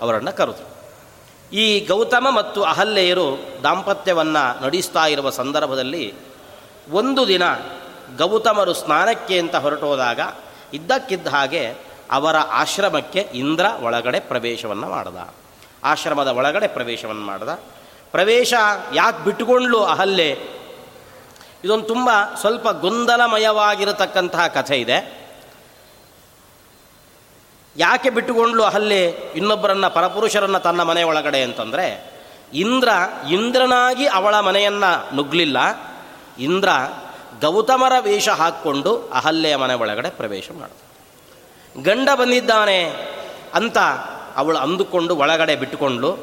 [0.00, 0.78] ಅವರನ್ನು ಕರೆದರು.
[1.52, 6.14] ಈ ಗೌತಮ ಮತ್ತು ಅಹಲ್ಯೆಯರು ದಾಂಪತ್ಯವನ್ನು ನಡೆಸ್ತಾ ಇರುವ ಸಂದರ್ಭದಲ್ಲಿ
[6.90, 7.42] ಒಂದು ದಿನ
[8.16, 10.20] ಗೌತಮರು ಸ್ನಾನಕ್ಕೆ ಅಂತ ಹೊರಟೋದಾಗ
[10.72, 11.74] ಇದ್ದಕ್ಕಿದ್ದ ಹಾಗೆ
[12.10, 15.34] ಅವರ ಆಶ್ರಮಕ್ಕೆ ಇಂದ್ರ ಒಳಗಡೆ ಪ್ರವೇಶವನ್ನು ಮಾಡ್ದ.
[15.84, 17.48] ಆಶ್ರಮದ ಒಳಗಡೆ ಪ್ರವೇಶವನ್ನು ಮಾಡ್ದ.
[18.10, 18.54] ಪ್ರವೇಶ
[18.94, 20.58] ಯಾಕೆ ಬಿಟ್ಟುಕೊಂಡ್ಲು ಅಹಲ್ಯೆ
[21.64, 22.10] ಇದೊಂದು ತುಂಬ
[22.40, 25.18] ಸ್ವಲ್ಪ ಗೊಂದಲಮಯವಾಗಿರತಕ್ಕಂತಹ ಕಥೆ ಇದೆ.
[27.76, 29.06] ಯಾಕೆ ಬಿಟ್ಟುಕೊಂಡ್ಲು ಅಹಲ್ಲೆ?
[29.08, 32.12] ಇನ್ನೊಬ್ಬರನ್ನ, ಪರಪುರುಷರನ್ನು ತನ್ನ ಮನೆ ಒಳಗಡೆ ಅಂತಂದರೆ,
[32.54, 32.88] ಇಂದ್ರ
[33.30, 35.56] ಇಂದ್ರನಾಗಿ ಅವಳ ಮನೆಯನ್ನು ನುಗ್ಲಿಲ್ಲ.
[36.38, 36.68] ಇಂದ್ರ
[37.40, 40.80] ಗೌತಮರ ವೇಷ ಹಾಕ್ಕೊಂಡು ಅಹಲ್ಯೆಯ ಮನೆ ಒಳಗಡೆ ಪ್ರವೇಶ ಮಾಡಿದ
[41.82, 42.84] ಗಂಡ ಬಂದಿದ್ದಾನೆ
[43.54, 43.78] ಅಂತ
[44.36, 46.18] ಅವಳು ಅಂದುಕೊಂಡು ಒಳಗಡೆ ಬಿಟ್ಟುಕೊಂಡು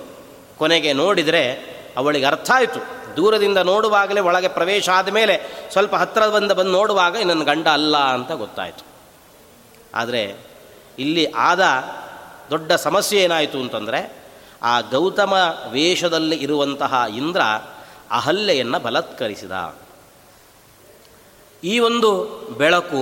[0.58, 2.80] ಕೊನೆಗೆ ನೋಡಿದರೆ ಅವಳಿಗೆ ಅರ್ಥ ಆಯಿತು.
[3.18, 8.86] ದೂರದಿಂದ ನೋಡುವಾಗಲೇ ಒಳಗೆ ಪ್ರವೇಶ ಆದಮೇಲೆ ಸ್ವಲ್ಪ ಹತ್ತಿರ ಬಂದ ಬಂದು ನೋಡುವಾಗ ನನ್ನ ಗಂಡ ಅಲ್ಲ ಅಂತ ಗೊತ್ತಾಯಿತು.
[9.96, 10.38] ಆದರೆ
[11.00, 11.62] ಇಲ್ಲಿ ಆದ
[12.50, 14.26] ದೊಡ್ಡ ಸಮಸ್ಯೆ ಏನಾಯಿತು ಅಂತಂದರೆ
[14.64, 15.34] ಆ ಗೌತಮ
[15.70, 17.42] ವೇಷದಲ್ಲಿ ಇರುವಂತಹ ಇಂದ್ರ
[18.12, 19.52] ಅಹಲ್ಯೆಯನ್ನು ಬಲತ್ಕರಿಸಿದ.
[21.66, 22.10] ಈ ಒಂದು
[22.58, 23.02] ಬೆಳಕು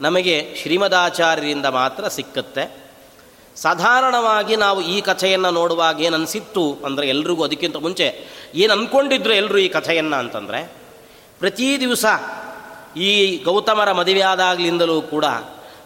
[0.00, 2.64] ನಮಗೆ ಶ್ರೀಮದಾಚಾರ್ಯರಿಂದ ಮಾತ್ರ ಸಿಕ್ಕತ್ತೆ.
[3.56, 8.06] ಸಾಧಾರಣವಾಗಿ ನಾವು ಈ ಕಥೆಯನ್ನು ನೋಡುವಾಗ ಏನು ಅನಿಸಿತ್ತು ಅಂದರೆ ಎಲ್ರಿಗೂ ಅದಕ್ಕಿಂತ ಮುಂಚೆ,
[8.54, 10.60] ಏನು ಅಂದ್ಕೊಂಡಿದ್ರು ಎಲ್ಲರೂ ಈ ಕಥೆಯನ್ನು ಅಂತಂದರೆ,
[11.38, 12.04] ಪ್ರತಿ ದಿವಸ
[12.96, 13.10] ಈ
[13.44, 15.24] ಗೌತಮರ ಮದುವೆಯಾದಾಗಲಿಂದಲೂ ಕೂಡ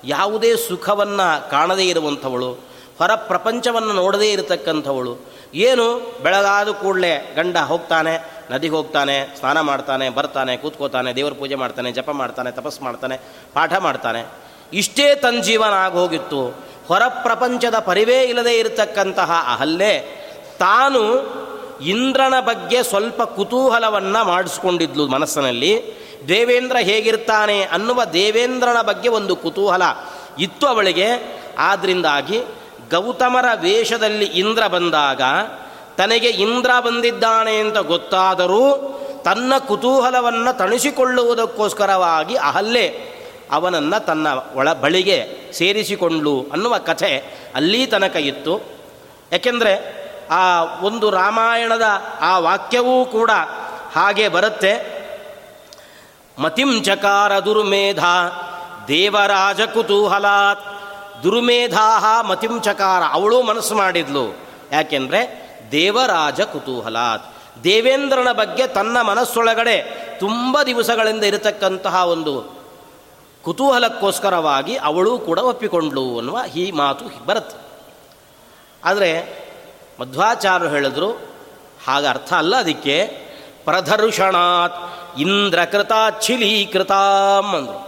[0.04, 2.71] ಯಾವುದೇ ಸುಖವನ್ನು ಕಾಣದೇ ಇರುವಂಥವಳು
[3.02, 5.26] ಹೊರ ಪ್ರಪಂಚವನ್ನು ನೋಡದೇ ಇರತಕ್ಕಂಥವಳು.
[5.54, 6.16] ಏನು?
[6.22, 12.50] ಬೆಳಗಾದ ಕೂಡಲೇ ಗಂಡ ಹೋಗ್ತಾನೆ ನದಿಗೆ ಹೋಗ್ತಾನೆ, ಸ್ನಾನ ಮಾಡ್ತಾನೆ, ಬರ್ತಾನೆ, ಕೂತ್ಕೋತಾನೆ, ದೇವರ ಪೂಜೆ ಮಾಡ್ತಾನೆ, ಜಪ ಮಾಡ್ತಾನೆ,
[12.50, 13.16] ತಪಸ್ ಮಾಡ್ತಾನೆ,
[13.54, 14.26] ಪಾಠ ಮಾಡ್ತಾನೆ.
[14.72, 16.64] ಇಷ್ಟೇ ತನ್ನ ಜೀವನ ಆಗೋಗಿತ್ತು.
[16.88, 19.98] ಹೊರ ಪ್ರಪಂಚದ ಪರಿವೇ ಇಲ್ಲದೆ ಇರತಕ್ಕಂತಹ ಅಹಲ್ಲೆ
[20.58, 21.02] ತಾನು
[21.80, 26.02] ಇಂದ್ರನ ಬಗ್ಗೆ ಸ್ವಲ್ಪ ಕುತೂಹಲವನ್ನು ಮಾಡಿಸ್ಕೊಂಡಿದ್ಲು ಮನಸ್ಸಿನಲ್ಲಿ.
[26.28, 29.82] ದೇವೇಂದ್ರ ಹೇಗಿರ್ತಾನೆ ಅನ್ನುವ ದೇವೇಂದ್ರನ ಬಗ್ಗೆ ಒಂದು ಕುತೂಹಲ
[30.38, 31.42] ಇತ್ತು ಅವಳಿಗೆ.
[31.58, 32.42] ಆದ್ರಿಂದಾಗಿ
[32.90, 35.22] ಗೌತಮರ ವೇಷದಲ್ಲಿ ಇಂದ್ರ ಬಂದಾಗ
[35.98, 43.12] ತನಗೆ ಇಂದ್ರ ಬಂದಿದ್ದಾನೆ ಅಂತ ಗೊತ್ತಾದರೂ ತನ್ನ ಕುತೂಹಲವನ್ನು ತಣಿಸಿಕೊಳ್ಳುವುದಕ್ಕೋಸ್ಕರವಾಗಿ ಅಹಲ್ಲೆ
[43.50, 47.24] ಅವನನ್ನು ತನ್ನ ಒಳ ಬಳಿಗೆ ಸೇರಿಸಿಕೊಂಡ್ಲು ಅನ್ನುವ ಕಥೆ
[47.54, 48.60] ಅಲ್ಲಿ ತನಕ ಇತ್ತು.
[49.32, 51.82] ಯಾಕೆಂದರೆ ಆ ಒಂದು ರಾಮಾಯಣದ
[52.20, 53.30] ಆ ವಾಕ್ಯವೂ ಕೂಡ
[53.94, 55.02] ಹಾಗೆ ಬರುತ್ತೆ.
[56.38, 58.04] ಮತಿಂ ಚಕಾರ ದುರ್ಮೇಧ
[58.88, 60.71] ದೇವರಾಜ ಕುತೂಹಲಾತ್
[61.22, 64.38] ದುರ್ಮೇಧಾಹ ಮತಿಂಚಕಾರ ಅವಳು ಮನಸ್ಸು ಮಾಡಿದ್ಲು.
[64.72, 65.20] ಯಾಕೆಂದರೆ
[65.72, 67.26] ದೇವರಾಜ ಕುತೂಹಲಾತ್.
[67.64, 69.82] ದೇವೇಂದ್ರನ ಬಗ್ಗೆ ತನ್ನ ಮನಸ್ಸೊಳಗಡೆ
[70.20, 72.62] ತುಂಬ ದಿವಸಗಳಿಂದ ಇರತಕ್ಕಂತಹ ಒಂದು
[73.42, 77.56] ಕುತೂಹಲಕ್ಕೋಸ್ಕರವಾಗಿ ಅವಳು ಕೂಡ ಒಪ್ಪಿಕೊಂಡ್ಳು ಅನ್ನುವ ಈ ಮಾತು ಬರುತ್ತೆ.
[78.84, 79.42] ಆದರೆ
[80.00, 81.10] ಮಧ್ವಾಚಾರ್ಯರು ಹೇಳಿದ್ರು,
[81.86, 83.06] ಹಾಗೆ ಅರ್ಥ ಅಲ್ಲ ಅದಕ್ಕೆ.
[83.64, 84.76] ಪ್ರದರ್ಶಣಾತ್
[85.20, 87.80] ಇಂದ್ರಕೃತ ಚಿಲೀಕೃತಾಂ ಅಂದರು.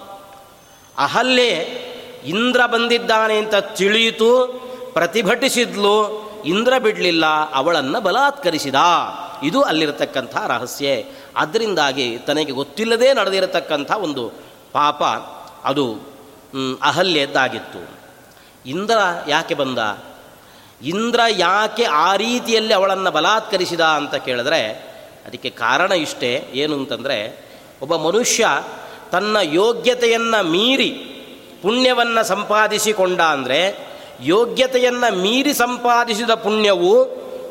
[0.98, 1.83] ಅಹಲ್ಯೆ
[2.24, 4.46] ಇಂದ್ರ ಬಂದಿದ್ದಾನೆ ಅಂತ ತಿಳಿಯಿತು,
[4.92, 8.74] ಪ್ರತಿಭಟಿಸಿದ್ಲು, ಇಂದ್ರ ಬಿಡಲಿಲ್ಲ, ಅವಳನ್ನು ಬಲಾತ್ಕರಿಸಿದ.
[9.42, 11.02] ಇದು ಅಲ್ಲಿರತಕ್ಕಂಥ ರಹಸ್ಯ.
[11.36, 14.28] ಅದರಿಂದಾಗಿ ತನಗೆ ಗೊತ್ತಿಲ್ಲದೆ ನಡೆದಿರತಕ್ಕಂಥ ಒಂದು
[14.72, 15.02] ಪಾಪ,
[15.64, 16.14] ಅದು
[16.82, 17.90] ಅಹಲ್ಯದ್ದಾಗಿತ್ತು.
[18.66, 19.78] ಇಂದ್ರ ಯಾಕೆ ಬಂದ?
[20.82, 24.68] ಇಂದ್ರ ಯಾಕೆ ಆ ರೀತಿಯಲ್ಲಿ ಅವಳನ್ನು ಬಲಾತ್ಕರಿಸಿದ ಅಂತ ಕೇಳಿದ್ರೆ,
[25.26, 27.44] ಅದಕ್ಕೆ ಕಾರಣ ಇಷ್ಟೇ, ಏನು ಅಂತಂದರೆ,
[27.82, 28.48] ಒಬ್ಬ ಮನುಷ್ಯ
[29.12, 31.10] ತನ್ನ ಯೋಗ್ಯತೆಯನ್ನು ಮೀರಿ
[31.64, 33.60] ಪುಣ್ಯವನ್ನು ಸಂಪಾದಿಸಿಕೊಂಡ ಅಂದರೆ
[34.20, 36.92] ಯೋಗ್ಯತೆಯನ್ನು ಮೀರಿ ಸಂಪಾದಿಸಿದ ಪುಣ್ಯವು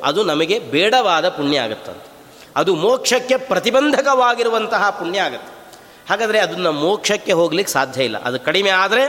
[0.03, 2.07] ಅದು ನಮಗೆ ಬೇಡವಾದ ಪುಣ್ಯ ಆಗುತ್ತಂತೆ.
[2.55, 5.53] ಅದು ಮೋಕ್ಷಕ್ಕೆ ಪ್ರತಿಬಂಧಕವಾಗಿರುವಂತಹ ಪುಣ್ಯ ಆಗುತ್ತೆ.
[6.09, 8.17] ಹಾಗಾದರೆ ಅದನ್ನು ಮೋಕ್ಷಕ್ಕೆ ಹೋಗ್ಲಿಕ್ಕೆ ಸಾಧ್ಯ ಇಲ್ಲ.
[8.23, 9.03] ಅದು ಕಡಿಮೆ ಆದರೆ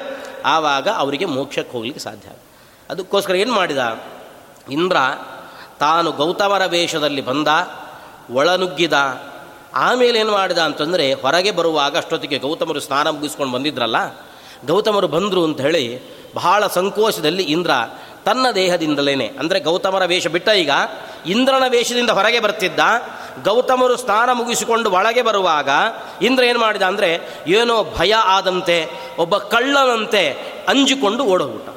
[0.45, 2.29] ಆವಾಗ ಅವರಿಗೆ ಮೋಕ್ಷಕ್ಕೆ ಹೋಗ್ಲಿಕ್ಕೆ ಸಾಧ್ಯ
[2.91, 4.03] ಅದಕ್ಕೋಸ್ಕರ ಏನು ಮಾಡಿದ?
[4.71, 4.97] ಇಂದ್ರ
[5.81, 7.49] ತಾನು ಗೌತಮರ ವೇಷದಲ್ಲಿ ಬಂದ,
[8.31, 8.93] ಒಳನುಗ್ಗಿದ,
[9.75, 13.97] ಆಮೇಲೆ ಏನು ಮಾಡಿದ ಅಂತಂದರೆ ಹೊರಗೆ ಬರುವಾಗ ಅಷ್ಟೊತ್ತಿಗೆ ಗೌತಮರು ಸ್ನಾನ ಮುಗಿಸ್ಕೊಂಡು ಬಂದಿದ್ರಲ್ಲ
[14.67, 15.85] ಗೌತಮರು ಬಂದರು ಅಂತ ಹೇಳಿ
[16.35, 17.71] ಬಹಳ ಸಂಕೋಚದಲ್ಲಿ ಇಂದ್ರ
[18.25, 20.71] ತನ್ನ ದೇಹದಿಂದಲೇ ಅಂದರೆ ಗೌತಮರ ವೇಷ ಬಿಟ್ಟ ಈಗ
[21.27, 22.81] ಇಂದ್ರನ ವೇಷದಿಂದ ಹೊರಗೆ ಬರ್ತಿದ್ದ,
[23.45, 25.69] ಗೌತಮರು ಸ್ನಾನ ಮುಗಿಸಿಕೊಂಡು ಒಳಗೆ ಬರುವಾಗ
[26.23, 27.11] ಇಂದ್ರ ಏನು ಮಾಡಿದ ಅಂದರೆ
[27.47, 28.79] ಏನೋ ಭಯ ಆದಂತೆ,
[29.19, 30.25] ಒಬ್ಬ ಕಳ್ಳನಂತೆ
[30.69, 31.69] ಅಂಜಿಕೊಂಡು ಓಡೋಗ್ಬಿಟ್ಟ.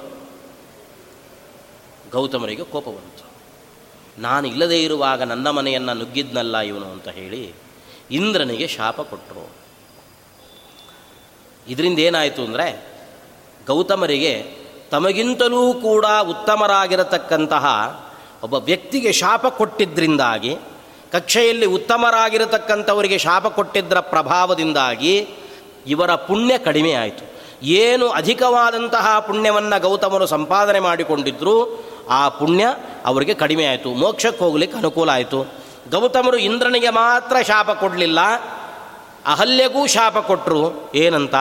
[2.13, 3.23] ಗೌತಮರಿಗೆ ಕೋಪ ಬಂತು.
[4.19, 7.43] ನಾನು ಇಲ್ಲದೇ ಇರುವಾಗ ನನ್ನ ಮನೆಯನ್ನು ನುಗ್ಗಿದ್ನಲ್ಲ ಇವನು ಅಂತ ಹೇಳಿ
[8.11, 9.45] ಇಂದ್ರನಿಗೆ ಶಾಪ ಕೊಟ್ಟರು
[11.69, 12.97] ಇದರಿಂದ ಏನಾಯಿತು ಅಂದರೆ
[13.67, 14.45] ಗೌತಮರಿಗೆ
[14.91, 17.65] ತಮಗಿಂತಲೂ ಕೂಡ ಉತ್ತಮರಾಗಿರತಕ್ಕಂತಹ
[18.43, 20.55] ಒಬ್ಬ ವ್ಯಕ್ತಿಗೆ ಶಾಪ ಕೊಟ್ಟಿದ್ದರಿಂದಾಗಿ
[21.11, 25.27] ಕಕ್ಷೆಯಲ್ಲಿ ಉತ್ತಮರಾಗಿರತಕ್ಕಂಥವರಿಗೆ ಶಾಪ ಕೊಟ್ಟಿದ್ದರ ಪ್ರಭಾವದಿಂದಾಗಿ
[25.87, 27.37] ಇವರ ಪುಣ್ಯ ಕಡಿಮೆ ಆಯಿತು.
[27.63, 32.65] ಏನು ಅಧಿಕವಾದಂತಹ ಪುಣ್ಯವನ್ನು ಗೌತಮರು ಸಂಪಾದನೆ ಮಾಡಿಕೊಂಡಿದ್ದರು ಆ ಪುಣ್ಯ
[33.05, 33.93] ಅವರಿಗೆ ಕಡಿಮೆ ಆಯಿತು.
[33.93, 35.53] ಮೋಕ್ಷಕ್ಕೆ ಹೋಗ್ಲಿಕ್ಕೆ ಅನುಕೂಲ ಆಯಿತು.
[35.91, 38.19] ಗೌತಮರು ಇಂದ್ರನಿಗೆ ಮಾತ್ರ ಶಾಪ ಕೊಡಲಿಲ್ಲ.
[39.27, 41.35] ಅಹಲ್ಯಗೂ ಶಾಪ ಕೊಟ್ಟರು ಏನಂತ?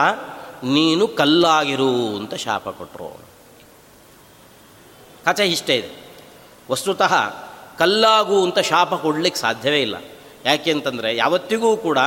[0.63, 3.19] ನೀನು ಕಲ್ಲಾಗಿರು ಅಂತ ಶಾಪ ಕೊಟ್ಟರು
[5.25, 6.15] ಕಥೆ ಇಷ್ಟೇ ಇದೆ.
[6.71, 7.13] ವಸ್ತುತಃ
[7.77, 9.95] ಕಲ್ಲಾಗು ಅಂತ ಶಾಪ ಕೊಡಲಿಕ್ಕೆ ಸಾಧ್ಯವೇ ಇಲ್ಲ.
[10.45, 11.97] ಯಾಕೆ ಅಂತಂದರೆ ಯಾವತ್ತಿಗೂ ಕೂಡ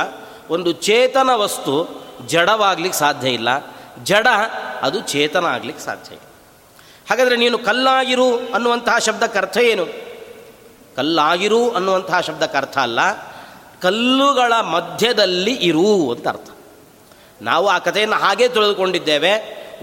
[0.49, 3.49] ಒಂದು ಚೇತನ ವಸ್ತು ಜಡವಾಗ್ಲಿಕ್ಕೆ ಸಾಧ್ಯ ಇಲ್ಲ.
[4.03, 4.27] ಜಡ
[4.81, 6.27] ಅದು ಚೇತನ ಆಗ್ಲಿಕ್ಕೆ ಸಾಧ್ಯ ಇಲ್ಲ.
[7.09, 9.85] ಹಾಗಾದರೆ ನೀನು ಕಲ್ಲಾಗಿರು ಅನ್ನುವಂತಹ ಶಬ್ದಕ್ಕೆ ಅರ್ಥ ಏನು?
[10.95, 13.30] ಕಲ್ಲಾಗಿರು ಅನ್ನುವಂತಹ ಶಬ್ದಕ್ಕೆ ಅರ್ಥ ಅಲ್ಲ.
[13.81, 16.49] ಕಲ್ಲುಗಳ ಮಧ್ಯದಲ್ಲಿ ಇರು ಅಂತ ಅರ್ಥ.
[17.41, 19.33] ನಾವು ಆ ಕಥೆಯನ್ನು ಹಾಗೇ ತಿಳಿದುಕೊಂಡಿದ್ದೇವೆ,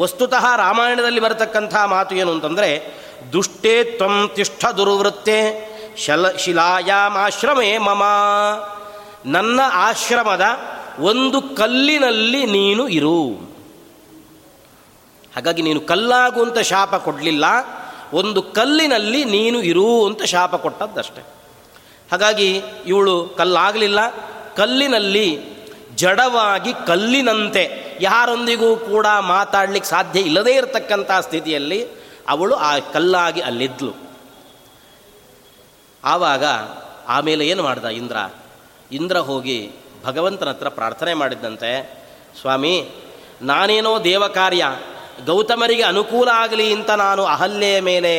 [0.00, 2.70] ವಸ್ತುತಃ ರಾಮಾಯಣದಲ್ಲಿ ಬರತಕ್ಕಂಥ ಮಾತು ಏನು ಅಂತಂದರೆ,
[3.32, 5.38] ದುಷ್ಟೇ ತ್ವಂ ತಿಷ್ಠ ದುರ್ವೃತ್ತೆ
[5.96, 8.02] ಶಲ ಶಿಲಾಯಾಮಾಶ್ರಮೇ ಮಮ.
[9.26, 10.44] ನನ್ನ ಆಶ್ರಮದ
[10.98, 13.18] ಒಂದು ಕಲ್ಲಿನಲ್ಲಿ ನೀನು ಇರು.
[15.34, 17.44] ಹಾಗಾಗಿ ನೀನು ಕಲ್ಲಾಗುವಂಥ ಶಾಪ ಕೊಡಲಿಲ್ಲ,
[18.12, 21.37] ಒಂದು ಕಲ್ಲಿನಲ್ಲಿ ನೀನು ಇರು ಅಂತ ಶಾಪ ಕೊಟ್ಟದ್ದಷ್ಟೆ.
[22.12, 24.00] ಹಾಗಾಗಿ ಇವಳು ಕಲ್ಲಾಗಲಿಲ್ಲ.
[24.56, 25.28] ಕಲ್ಲಿನಲ್ಲಿ
[25.94, 27.64] ಜಡವಾಗಿ ಕಲ್ಲಿನಂತೆ
[28.00, 31.86] ಯಾರೊಂದಿಗೂ ಕೂಡ ಮಾತಾಡಲಿಕ್ಕೆ ಸಾಧ್ಯ ಇಲ್ಲದೇ ಇರತಕ್ಕಂಥ ಸ್ಥಿತಿಯಲ್ಲಿ
[32.28, 33.92] ಅವಳು ಆ ಕಲ್ಲಾಗಿ ಅಲ್ಲಿದ್ಲು.
[36.04, 36.44] ಆವಾಗ
[37.08, 38.16] ಆಮೇಲೆ ಏನು ಮಾಡ್ದ ಇಂದ್ರ?
[38.92, 39.70] ಇಂದ್ರ ಹೋಗಿ
[40.04, 41.70] ಭಗವಂತನ ಹತ್ರ ಪ್ರಾರ್ಥನೆ ಮಾಡಿದ್ದಂತೆ
[42.40, 42.90] ಸ್ವಾಮಿ,
[43.42, 44.64] ನಾನೇನೋ ದೇವ ಕಾರ್ಯ
[45.26, 48.12] ಗೌತಮರಿಗೆ ಅನುಕೂಲ ಆಗಲಿ ಅಂತ ನಾನು ಅಹಲ್ಯೆಯ ಮೇಲೆ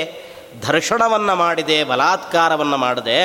[0.68, 3.20] ದರ್ಶನವನ್ನು ಮಾಡಿದೆ, ಬಲಾತ್ಕಾರವನ್ನು ಮಾಡಿದೆ.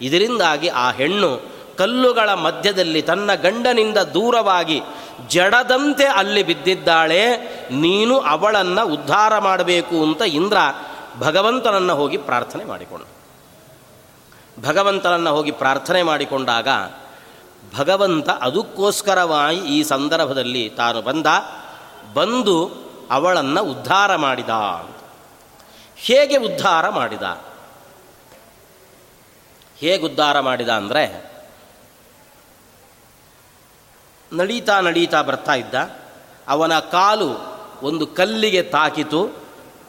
[0.00, 4.82] ಇದರಿಂದಾಗಿ ಆ ಹೆಣ್ಣು ಕಲ್ಲುಗಳ ಮಧ್ಯದಲ್ಲಿ ತನ್ನ ಗಂಡನಿಂದ ದೂರವಾಗಿ
[5.28, 7.36] ಜಡದಂತೆ ಅಲ್ಲಿ ಬಿದ್ದಿದ್ದಾಳೆ,
[7.70, 10.56] ನೀನು ಅವಳನ್ನು ಉದ್ಧಾರ ಮಾಡಬೇಕು ಅಂತ ಇಂದ್ರ
[11.18, 13.14] ಭಗವಂತನನ್ನು ಹೋಗಿ ಪ್ರಾರ್ಥನೆ ಮಾಡಿಕೊಂಡು.
[14.68, 16.68] ಭಗವಂತನನ್ನು ಹೋಗಿ ಪ್ರಾರ್ಥನೆ ಮಾಡಿಕೊಂಡಾಗ
[17.78, 21.26] ಭಗವಂತ ಅದಕ್ಕೋಸ್ಕರವಾಗಿ ಈ ಸಂದರ್ಭದಲ್ಲಿ ತಾನು ಬಂದ,
[22.14, 22.70] ಬಂದು
[23.10, 24.48] ಅವಳನ್ನು ಉದ್ಧಾರ ಮಾಡಿದ.
[25.96, 27.22] ಹೇಗೆ ಉದ್ಧಾರ ಮಾಡಿದ?
[29.88, 31.34] ಹೇಗೆ ಉದ್ಧಾರ ಮಾಡಿದ ಅಂದರೆ,
[34.32, 35.74] ನಡೀತಾ ನಡೀತಾ ಬರ್ತಾ ಇದ್ದ.
[36.48, 39.28] ಅವನ ಕಾಲು ಒಂದು ಕಲ್ಲಿಗೆ ತಾಕಿತು,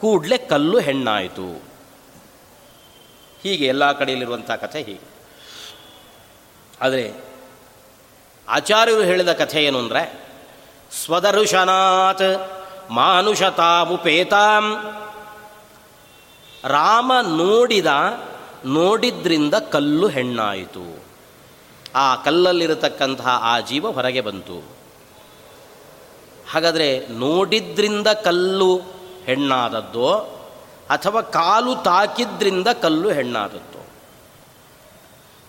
[0.00, 1.62] ಕೂಡಲೇ ಕಲ್ಲು ಹೆಣ್ಣಾಯಿತು.
[3.42, 5.00] ಹೀಗೆ ಎಲ್ಲ ಕಡೆಯಲ್ಲಿರುವಂಥ ಕಥೆ ಹೀಗೆ.
[6.80, 7.24] ಆದರೆ,
[8.48, 10.26] ಆಚಾರ್ಯರು ಹೇಳಿದ ಕಥೆ ಏನು ಅಂದರೆ,
[11.04, 12.50] ಸ್ವದರುಶನಾತ್
[12.90, 14.76] ಮಾನುಷತಾಮುಪೇತಾಂ.
[16.64, 17.86] ರಾಮ ನೋಡಿದ
[18.66, 21.04] ನೋಡಿದ್ರಿಂದ ಕಲ್ಲು ಹೆಣ್ಣಾಯಿತು.
[21.94, 24.76] ಆ ಕಲ್ಲಲ್ಲಿರತಕ್ಕಂತಹ ಆ ಜೀವ ಹೊರಗೆ ಬಂತು.
[26.52, 28.76] ಹಾಗಾದರೆ ನೋಡಿದ್ರಿಂದ ಕಲ್ಲು
[29.24, 30.14] ಹೆಣ್ಣಾದದ್ದು
[30.90, 33.86] ಅಥವಾ ಕಾಲು ತಾಕಿದ್ರಿಂದ ಕಲ್ಲು ಹೆಣ್ಣಾದದ್ದು?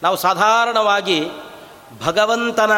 [0.04, 1.30] ನಾವು ಸಾಧಾರಣವಾಗಿ
[2.06, 2.72] ಭಗವಂತನ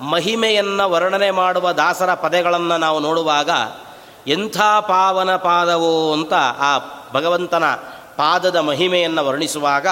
[0.00, 3.50] ಮಹಿಮೆಯನ್ನು ವರ್ಣನೆ ಮಾಡುವ ದಾಸರ ಪದಗಳನ್ನು ನಾವು ನೋಡುವಾಗ
[4.26, 6.78] ಎಂಥ ಪಾವನ ಪಾದವೋ ಅಂತ ಆ
[7.12, 7.64] ಭಗವಂತನ
[8.16, 9.86] ಪಾದದ ಮಹಿಮೆಯನ್ನು ವರ್ಣಿಸುವಾಗ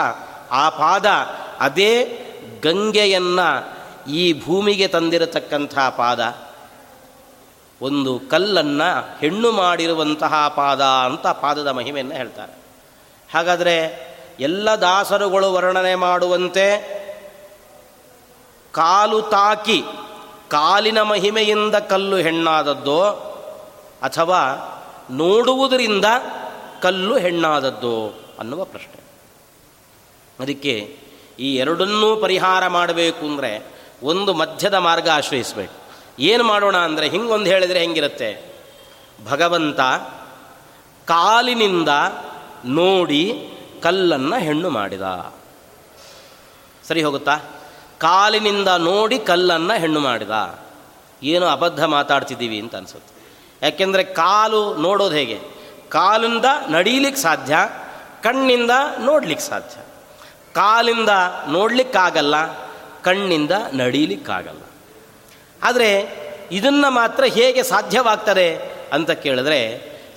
[0.50, 1.06] ಆ ಪಾದ
[1.60, 2.20] ಅದೇ
[2.62, 3.74] ಗಂಗೆಯನ್ನು
[4.10, 6.34] ಈ ಭೂಮಿಗೆ ತಂದಿರತಕ್ಕಂಥ ಪಾದ.
[7.82, 12.52] ಒಂದು ಕಲ್ಲನ್ನು ಹೆಣ್ಣು ಮಾಡಿರುವಂತಹ ಪಾದ ಅಂತ ಪಾದದ ಮಹಿಮೆಯನ್ನು ಹೇಳ್ತಾರೆ.
[13.34, 14.08] ಹಾಗಾದರೆ
[14.40, 16.94] ಎಲ್ಲ ದಾಸರುಗಳು ವರ್ಣನೆ ಮಾಡುವಂತೆ
[18.72, 19.84] ಕಾಲು ತಾಕಿ
[20.50, 23.04] ಕಾಲಿನ ಮಹಿಮೆಯಿಂದ ಕಲ್ಲು ಹೆಣ್ಣಾದದ್ದೋ
[24.02, 24.40] ಅಥವಾ
[25.10, 26.04] ನೋಡುವುದರಿಂದ
[26.84, 27.94] ಕಲ್ಲು ಹೆಣ್ಣಾದದ್ದು
[28.38, 29.00] ಅನ್ನುವ ಪ್ರಶ್ನೆ.
[30.40, 30.98] ಅದಕ್ಕೆ
[31.38, 33.66] ಈ ಎರಡನ್ನೂ ಪರಿಹಾರ ಮಾಡಬೇಕು ಅಂದರೆ
[34.02, 35.76] ಒಂದು ಮಧ್ಯದ ಮಾರ್ಗ ಆಶ್ರಯಿಸಬೇಕು.
[36.18, 38.54] ಏನು ಮಾಡೋಣ ಅಂದರೆ ಹಿಂಗೊಂದು ಹೇಳಿದರೆ ಹೆಂಗಿರುತ್ತೆ?
[39.24, 39.80] ಭಗವಂತ
[41.04, 41.88] ಕಾಲಿನಿಂದ
[42.64, 43.50] ನೋಡಿ
[43.82, 45.34] ಕಲ್ಲನ್ನು ಹೆಣ್ಣು ಮಾಡಿದ.
[46.88, 47.36] ಸರಿ ಹೋಗುತ್ತಾ?
[47.98, 50.58] ಕಾಲಿನಿಂದ ನೋಡಿ ಕಲ್ಲನ್ನು ಹೆಣ್ಣು ಮಾಡಿದ.
[51.22, 53.14] ಏನು ಅಬದ್ಧ ಮಾತಾಡ್ತಿದ್ದೀವಿ ಅಂತ ಅನಿಸುತ್ತೆ.
[53.62, 55.40] ಯಾಕೆಂದರೆ ಕಾಲು ನೋಡೋದು ಹೇಗೆ?
[55.94, 57.56] ಕಾಲಿಂದ ನಡೀಲಿಕ್ಕೆ ಸಾಧ್ಯ,
[58.22, 59.80] ಕಣ್ಣಿಂದ ನೋಡ್ಲಿಕ್ಕೆ ಸಾಧ್ಯ.
[60.54, 61.08] ಕಾಲಿಂದ
[61.48, 62.36] ನೋಡ್ಲಿಕ್ಕಾಗಲ್ಲ,
[63.02, 64.62] ಕಣ್ಣಿಂದ ನಡೀಲಿಕ್ಕಾಗಲ್ಲ.
[65.62, 65.90] ಆದರೆ
[66.52, 68.48] ಇದನ್ನು ಮಾತ್ರ ಹೇಗೆ ಸಾಧ್ಯವಾಗ್ತದೆ
[68.92, 69.60] ಅಂತ ಕೇಳಿದ್ರೆ,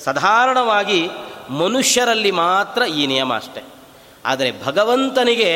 [0.04, 1.10] ಸಾಧಾರಣವಾಗಿ
[1.50, 3.64] ಮನುಷ್ಯರಲ್ಲಿ ಮಾತ್ರ ಈ ನಿಯಮ ಅಷ್ಟೆ.
[4.26, 5.52] ಆದರೆ ಭಗವಂತನಿಗೆ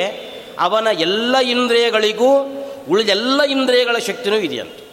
[0.60, 2.30] ಅವನ ಎಲ್ಲ ಇಂದ್ರಿಯಗಳಿಗೂ
[2.90, 4.84] ಉಳಿದೆಲ್ಲ ಇಂದ್ರಿಯಗಳ ಶಕ್ತಿನೂ ಇದೆಯಂತೆ.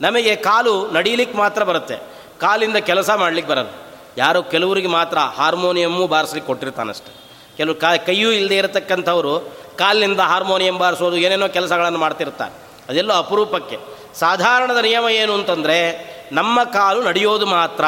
[0.00, 1.96] ನಮಗೆ ಕಾಲು ನಡೀಲಿಕ್ಕೆ ಮಾತ್ರ ಬರುತ್ತೆ,
[2.40, 3.70] ಕಾಲಿಂದ ಕೆಲಸ ಮಾಡಲಿಕ್ಕೆ ಬರಲ್ಲ.
[4.16, 7.22] ಯಾರೋ ಕೆಲವರಿಗೆ ಮಾತ್ರ ಹಾರ್ಮೋನಿಯಮ್ಮು ಬಾರಿಸ್ಲಿಕ್ಕೆ ಕೊಟ್ಟಿರ್ತಾನಷ್ಟೆ.
[7.56, 12.54] ಕೆಲವು ಕಾ, ಕೈಯೂ ಇಲ್ಲದೆ ಇರತಕ್ಕಂಥವರು ಕಾಲಿನಿಂದ ಹಾರ್ಮೋನಿಯಂ ಬಾರಿಸೋದು ಏನೇನೋ ಕೆಲಸಗಳನ್ನು ಮಾಡ್ತಿರ್ತಾರೆ.
[12.88, 13.78] ಅದೆಲ್ಲೋ ಅಪರೂಪಕ್ಕೆ.
[14.14, 17.84] ಸಾಧಾರಣದ ನಿಯಮ ಏನು ಅಂತಂದರೆ, ನಮ್ಮ ಕಾಲು ನಡೆಯೋದು ಮಾತ್ರ,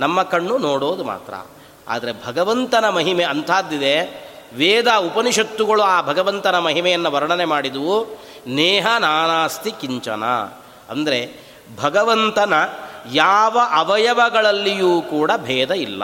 [0.00, 1.34] ನಮ್ಮ ಕಣ್ಣು ನೋಡೋದು ಮಾತ್ರ.
[1.88, 4.26] ಆದರೆ ಭಗವಂತನ ಮಹಿಮೆ ಅಂಥದ್ದಿದೆ,
[4.56, 10.24] ವೇದ ಉಪನಿಷತ್ತುಗಳು ಆ ಭಗವಂತನ ಮಹಿಮೆಯನ್ನು ವರ್ಣನೆ ಮಾಡಿದವು, ನೇಹ ನಾನಾಸ್ತಿ ಕಿಂಚನ.
[10.90, 11.40] ಅಂದರೆ
[11.82, 12.54] ಭಗವಂತನ
[13.12, 16.02] ಯಾವ ಅವಯವಗಳಲ್ಲಿಯೂ ಕೂಡ ಭೇದ ಇಲ್ಲ.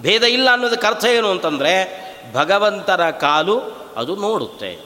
[0.00, 2.00] ಭೇದ ಇಲ್ಲ ಅನ್ನೋದಕ್ಕೆ ಅರ್ಥ ಏನು ಅಂತಂದರೆ,
[2.34, 3.60] ಭಗವಂತರ ಕಾಲು
[3.96, 4.78] ಅದು ನೋಡುತ್ತೆ.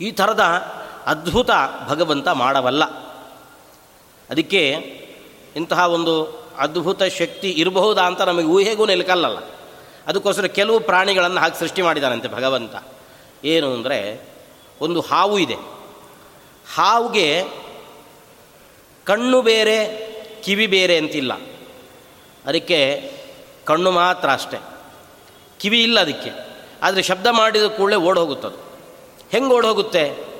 [0.00, 0.40] ಈ ಥರದ
[1.06, 1.50] ಅದ್ಭುತ
[1.88, 2.84] ಭಗವಂತ ಮಾಡವಲ್ಲ.
[4.30, 4.68] ಅದಕ್ಕೆ
[5.56, 9.38] ಇಂತಹ ಒಂದು ಅದ್ಭುತ ಶಕ್ತಿ ಇರಬಹುದಾ ಅಂತ ನಮಗೆ ಊಹೆಗೂ ನಿಲ್ಕಲ್ಲಲ್ಲ
[10.06, 12.74] ಅದಕ್ಕೋಸ್ಕರ ಕೆಲವು ಪ್ರಾಣಿಗಳನ್ನು ಹಾಕಿ ಸೃಷ್ಟಿ ಮಾಡಿದಾನಂತೆ ಭಗವಂತ.
[13.44, 14.28] ಏನು ಅಂದರೆ,
[14.80, 15.54] ಒಂದು ಹಾವು ಇದೆ.
[16.74, 17.44] ಹಾವುಗೆ
[19.06, 19.78] ಕಣ್ಣು ಬೇರೆ,
[20.42, 21.32] ಕಿವಿ ಬೇರೆ ಅಂತಿಲ್ಲ.
[22.44, 23.10] ಅದಕ್ಕೆ
[23.64, 24.58] ಕಣ್ಣು ಮಾತ್ರ ಅಷ್ಟೆ.
[25.58, 26.30] ಕಿವಿ ಇಲ್ಲ ಅದಕ್ಕೆ.
[26.82, 28.58] ಆದರೆ ಶಬ್ದ ಮಾಡಿದ ಕೂಡಲೇ ಓಡಿ ಹೋಗುತ್ತದು.
[29.32, 30.32] ಹೆಂಗೆ ಓಡೋಗುತ್ತೆ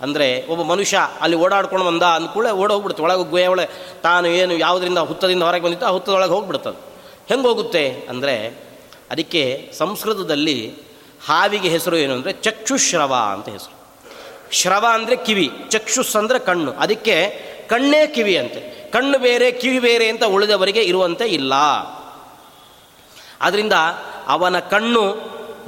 [0.00, 3.68] ಅಂದರೆ ಒಬ್ಬ ಮನುಷ್ಯ ಅಲ್ಲಿ ಓಡಾಡ್ಕೊಂಡು ಬಂದ ಕೂಡಲೇ ಓಡೋಗ್ಬಿಡುತ್ತೆ ಒಳಗೆ ಗುಹೆ, ಒಳಗೆ
[4.02, 6.76] ತಾನು ಏನು ಯಾವುದರಿಂದ ಹುತ್ತದಿಂದ ಹೊರಗೆ ಬಂದಿತ್ತು ಆ ಹುತ್ತದೊಳಗೆ ಹೋಗ್ಬಿಡ್ತದೆ
[7.28, 8.06] ಹೆಂಗೆ ಹೋಗುತ್ತೆ?
[8.08, 8.64] ಅಂದರೆ
[9.10, 10.74] ಅದಕ್ಕೆ ಸಂಸ್ಕೃತದಲ್ಲಿ
[11.26, 13.74] ಹಾವಿಗೆ ಹೆಸರು ಏನು ಅಂದರೆ ಚಕ್ಷುಶ್ರವ ಅಂತ ಹೆಸರು.
[14.52, 16.72] ಶ್ರವ ಅಂದರೆ ಕಿವಿ, ಚಕ್ಷುಸ್ ಅಂದರೆ ಕಣ್ಣು.
[16.72, 17.16] ಅದಕ್ಕೆ
[17.68, 18.90] ಕಣ್ಣೇ ಕಿವಿ ಅಂತೆ.
[18.90, 21.52] ಕಣ್ಣು ಬೇರೆ, ಕಿವಿ ಬೇರೆ ಅಂತ ಉಳಿದವರಿಗೆ ಇರುವಂತೆ ಇಲ್ಲ.
[23.40, 23.72] ಆದ್ದರಿಂದ
[24.26, 25.16] ಅವನ ಕಣ್ಣು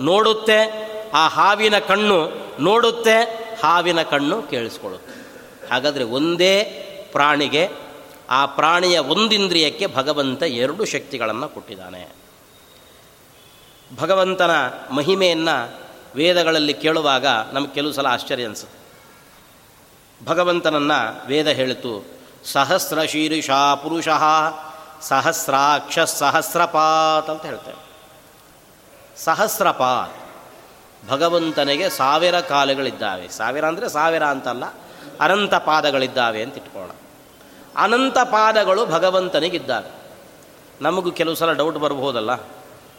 [0.00, 2.30] ನೋಡುತ್ತೆ, ಆ ಹಾವಿನ ಕಣ್ಣು
[2.60, 3.22] ನೋಡುತ್ತೆ,
[3.62, 5.26] ಹಾವಿನ ಕಣ್ಣು ಕೇಳಿಸ್ಕೊಳ್ಳುತ್ತೆ.
[5.68, 6.64] ಹಾಗಾದರೆ ಒಂದೇ
[7.12, 7.68] ಪ್ರಾಣಿಗೆ,
[8.30, 12.08] ಆ ಪ್ರಾಣಿಯ ಒಂದಿಂದ್ರಿಯಕ್ಕೆ ಭಗವಂತ ಎರಡು ಶಕ್ತಿಗಳನ್ನು ಕೊಟ್ಟಿದ್ದಾನೆ.
[13.96, 14.50] ಭಗವಂತನ
[14.90, 15.78] ಮಹಿಮೆಯನ್ನು
[16.16, 18.85] ವೇದಗಳಲ್ಲಿ ಕೇಳುವಾಗ ನಮಗೆ ಕೆಲವು ಸಲ ಆಶ್ಚರ್ಯ ಅನಿಸುತ್ತೆ.
[20.24, 22.04] ಭಗವಂತನನ್ನು ವೇದ ಹೇಳಿತು
[22.44, 23.50] ಸಹಸ್ರ ಶೀರ್ಷ
[23.82, 24.08] ಪುರುಷ
[25.00, 27.86] ಸಹಸ್ರಾಕ್ಷ ಸಹಸ್ರಪಾತ್ ಅಂತ ಹೇಳ್ತೇವೆ
[29.16, 30.14] ಸಹಸ್ರಪಾತ್.
[31.08, 33.28] ಭಗವಂತನಿಗೆ ಸಾವಿರ ಕಾಲಗಳಿದ್ದಾವೆ.
[33.28, 34.64] ಸಾವಿರ ಅಂದರೆ ಸಾವಿರ ಅಂತಲ್ಲ,
[35.20, 36.90] ಅನಂತ ಪಾದಗಳಿದ್ದಾವೆ ಅಂತ ಇಟ್ಕೊಳ್ಳೋಣ.
[37.76, 39.90] ಅನಂತ ಪಾದಗಳು ಭಗವಂತನಿಗಿದ್ದಾವೆ.
[40.80, 42.30] ನಮಗೂ ಕೆಲವು ಸಲ ಡೌಟ್ ಬರ್ಬೋದಲ್ಲ.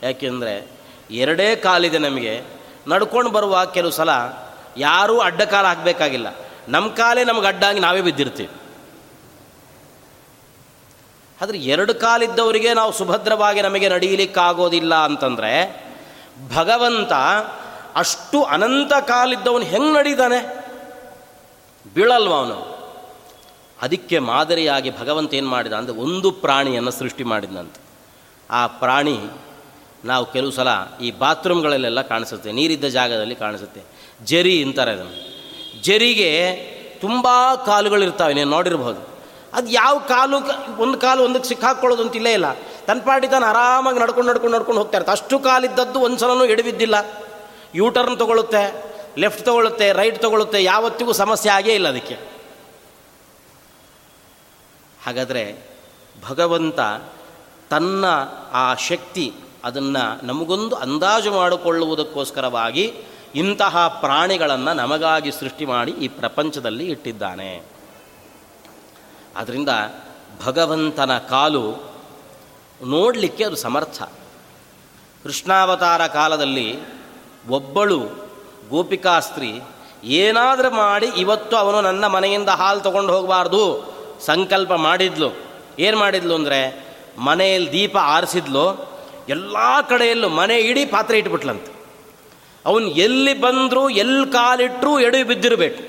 [0.03, 0.71] ಯಾಕೆಂದರೆ
[1.11, 2.43] ಎರಡೇ ಕಾಲಿದೆ ನಮಗೆ.
[2.87, 4.09] ನಡ್ಕೊಂಡು ಬರುವ ಕೆಲವು ಸಲ
[4.77, 6.27] ಯಾರೂ ಅಡ್ಡ ಕಾಲ ಹಾಕಬೇಕಾಗಿಲ್ಲ.
[6.67, 8.49] ನಮ್ಮ ಕಾಲೇ ನಮ್ಗೆ ಅಡ್ಡಾಗಿ ನಾವೇ ಬಿದ್ದಿರ್ತೀವಿ.
[11.41, 15.51] ಆದರೆ ಎರಡು ಕಾಲಿದ್ದವರಿಗೆ ನಾವು ಸುಭದ್ರವಾಗಿ ನಮಗೆ ನಡೀಲಿಕ್ಕಾಗೋದಿಲ್ಲ ಅಂತಂದರೆ
[16.55, 17.13] ಭಗವಂತ
[17.95, 20.65] ಅಷ್ಟು ಅನಂತ ಕಾಲಿದ್ದವನು ಹೆಂಗೆ ನಡೀತಾನೆ?
[21.93, 22.77] ಬೀಳಲ್ವ ಅವನು?
[23.81, 27.81] ಅದಕ್ಕೆ ಮಾದರಿಯಾಗಿ ಭಗವಂತ ಏನು ಮಾಡಿದ ಅಂದರೆ ಒಂದು ಪ್ರಾಣಿಯನ್ನು ಸೃಷ್ಟಿ ಮಾಡಿದಂತೆ
[28.49, 29.19] ಆ ಪ್ರಾಣಿ
[30.05, 30.67] ನಾವು ಕೆಲವು ಸಲ
[31.01, 33.81] ಈ ಬಾತ್ರೂಮ್ಗಳಲ್ಲೆಲ್ಲ ಕಾಣಿಸುತ್ತೆ, ನೀರಿದ್ದ ಜಾಗದಲ್ಲಿ ಕಾಣಿಸುತ್ತೆ,
[34.25, 35.36] ಜರಿ ಅಂತಾರೆ ಅದನ್ನು.
[35.81, 36.31] ಜರಿಗೆ
[37.01, 37.27] ತುಂಬ
[37.65, 39.01] ಕಾಲುಗಳಿರ್ತಾವೆ, ನೀನು ನೋಡಿರ್ಬೋದು.
[39.53, 40.37] ಅದು ಯಾವ ಕಾಲು
[40.81, 42.33] ಒಂದು ಕಾಲು ಒಂದಕ್ಕೆ ಸಿಕ್ಕಾಕೊಳ್ಳೋದು ಅಂತ ಇಲ್ಲೇ
[42.87, 46.95] ತನ್ನ ಪಾಟಿ ತಾನು ಆರಾಮಾಗಿ ನಡ್ಕೊಂಡು ನಡ್ಕೊಂಡು ನಡ್ಕೊಂಡು ಹೋಗ್ತಾ ಇರ್ತಾರೆ ಅಷ್ಟು ಕಾಲಿದ್ದದ್ದು ಒಂದು ಸಲನೂ ಎಡವಿದ್ದಿಲ್ಲ
[47.75, 48.63] ಯೂಟರ್ನ್ ತೊಗೊಳುತ್ತೆ
[49.17, 52.17] ಲೆಫ್ಟ್ ತೊಗೊಳುತ್ತೆ ರೈಟ್ ತೊಗೊಳುತ್ತೆ, ಯಾವತ್ತಿಗೂ ಸಮಸ್ಯೆ ಆಗೇ ಇಲ್ಲ ಅದಕ್ಕೆ.
[55.05, 55.43] ಹಾಗಾದರೆ
[56.29, 56.79] ಭಗವಂತ
[57.69, 58.05] ತನ್ನ
[58.53, 62.93] ಆ ಶಕ್ತಿ ಅದನ್ನು ನಮಗೊಂದು ಅಂದಾಜು ಮಾಡಿಕೊಳ್ಳುವುದಕ್ಕೋಸ್ಕರವಾಗಿ
[63.37, 67.63] ಇಂತಹ ಪ್ರಾಣಿಗಳನ್ನು ನಮಗಾಗಿ ಸೃಷ್ಟಿ ಮಾಡಿ ಈ ಪ್ರಪಂಚದಲ್ಲಿ ಇಟ್ಟಿದ್ದಾನೆ.
[69.37, 69.69] ಆದ್ದರಿಂದ
[70.45, 71.63] ಭಗವಂತನ ಕಾಲು
[72.85, 74.03] ನೋಡಲಿಕ್ಕೆ ಅದು ಸಮರ್ಥ.
[75.23, 76.67] ಕೃಷ್ಣಾವತಾರ ಕಾಲದಲ್ಲಿ
[77.49, 77.99] ಒಬ್ಬಳು
[78.69, 79.61] ಗೋಪಿಕಾಸ್ತ್ರೀ
[80.03, 83.61] ಏನಾದರೂ ಮಾಡಿ ಇವತ್ತು ಅವನು ನನ್ನ ಮನೆಯಿಂದ ಹಾಲು ತಗೊಂಡು ಹೋಗಬಾರ್ದು
[84.25, 85.29] ಸಂಕಲ್ಪ ಮಾಡಿದ್ಲು.
[85.79, 86.59] ಏನು ಮಾಡಿದ್ಲು ಅಂದರೆ
[87.17, 88.65] ಮನೆಯಲ್ಲಿ ದೀಪ ಆರಿಸಿದ್ಲು.
[89.29, 89.57] ಎಲ್ಲ
[89.89, 91.76] ಕಡೆಯಲ್ಲೂ ಮನೆ ಇಡೀ ಪಾತ್ರೆ ಇಟ್ಬಿಟ್ಲಂತೆ.
[92.67, 95.81] ಅವನು ಎಲ್ಲಿ ಬಂದರೂ ಎಲ್ಲಿ ಕಾಲಿಟ್ಟರೂ ಎಡೆ ಬಿದ್ದಿರಬೇಕು.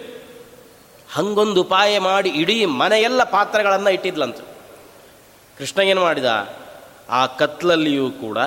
[1.15, 4.41] ಹಂಗೊಂದು ಉಪಾಯ ಮಾಡಿ ಇಡೀ ಮನೆಯೆಲ್ಲ ಪಾತ್ರೆಗಳನ್ನು ಇಟ್ಟಿದ್ಲಂತ.
[5.59, 6.29] ಕೃಷ್ಣ ಏನು ಮಾಡಿದ?
[7.11, 8.39] ಆ ಕತ್ಲಲ್ಲಿಯೂ ಕೂಡ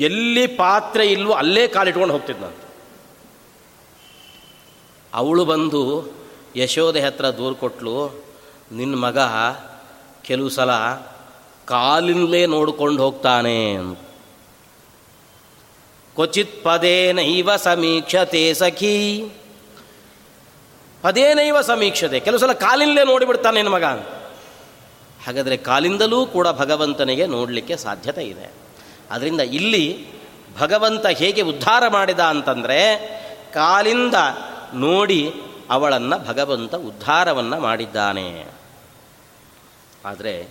[0.00, 2.62] ಎಲ್ಲಿ ಪಾತ್ರೆ ಇಲ್ವೋ ಅಲ್ಲೇ ಕಾಲಿಟ್ಕೊಂಡು ಹೋಗ್ತಿದ್ನಂತ
[5.14, 5.82] ಅವಳು ಬಂದು,
[6.56, 8.24] ಯಶೋಧೆ ಹತ್ರ ದೂರು ಕೊಟ್ಲು
[8.72, 9.18] ನಿನ್ನ ಮಗ
[10.22, 10.70] ಕೆಲವು ಸಲ
[11.66, 14.05] ಕಾಲಿಂದಲೇ ನೋಡ್ಕೊಂಡು ಹೋಗ್ತಾನೆ ಅಂತ.
[16.16, 19.28] ಕ್ವಚಿತ್ ಪದೇನೈವ ಸಮೀಕ್ಷತೆ ಸಖಿ
[21.02, 23.84] ಪದೇನೈವ ಸಮೀಕ್ಷತೆ ಕೆಲವು ಸಲ ಕಾಲಿಂದಲೇ ನೋಡಿಬಿಡ್ತಾನೆ ನಿನ್ನ ಮಗ।
[25.26, 28.52] ಹಾಗಾದರೆ ಕಾಲಿಂದಲೂ ಕೂಡ ಭಗವಂತನಿಗೆ ನೋಡಲಿಕ್ಕೆ ಸಾಧ್ಯತೆ ಇದೆ।
[29.10, 30.06] ಅದರಿಂದ ಇಲ್ಲಿ
[30.58, 32.96] ಭಗವಂತ ಹೇಗೆ ಉದ್ಧಾರ ಮಾಡಿದ ಅಂತಂದರೆ,
[33.54, 34.14] ಕಾಲಿಂದ
[34.74, 35.32] ನೋಡಿ
[35.70, 38.46] ಅವಳನ್ನು ಭಗವಂತ ಉದ್ಧಾರವನ್ನು ಮಾಡಿದ್ದಾನೆ।
[40.04, 40.48] ಆದರೆ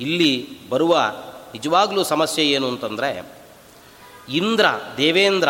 [0.00, 1.12] ಇಲ್ಲಿ ಬರುವ
[1.52, 3.33] ನಿಜವಾಗಲೂ ಸಮಸ್ಯೆ ಏನು ಅಂತಂದರೆ
[4.28, 5.48] ಇಂದ್ರ, ದೇವೇಂದ್ರ,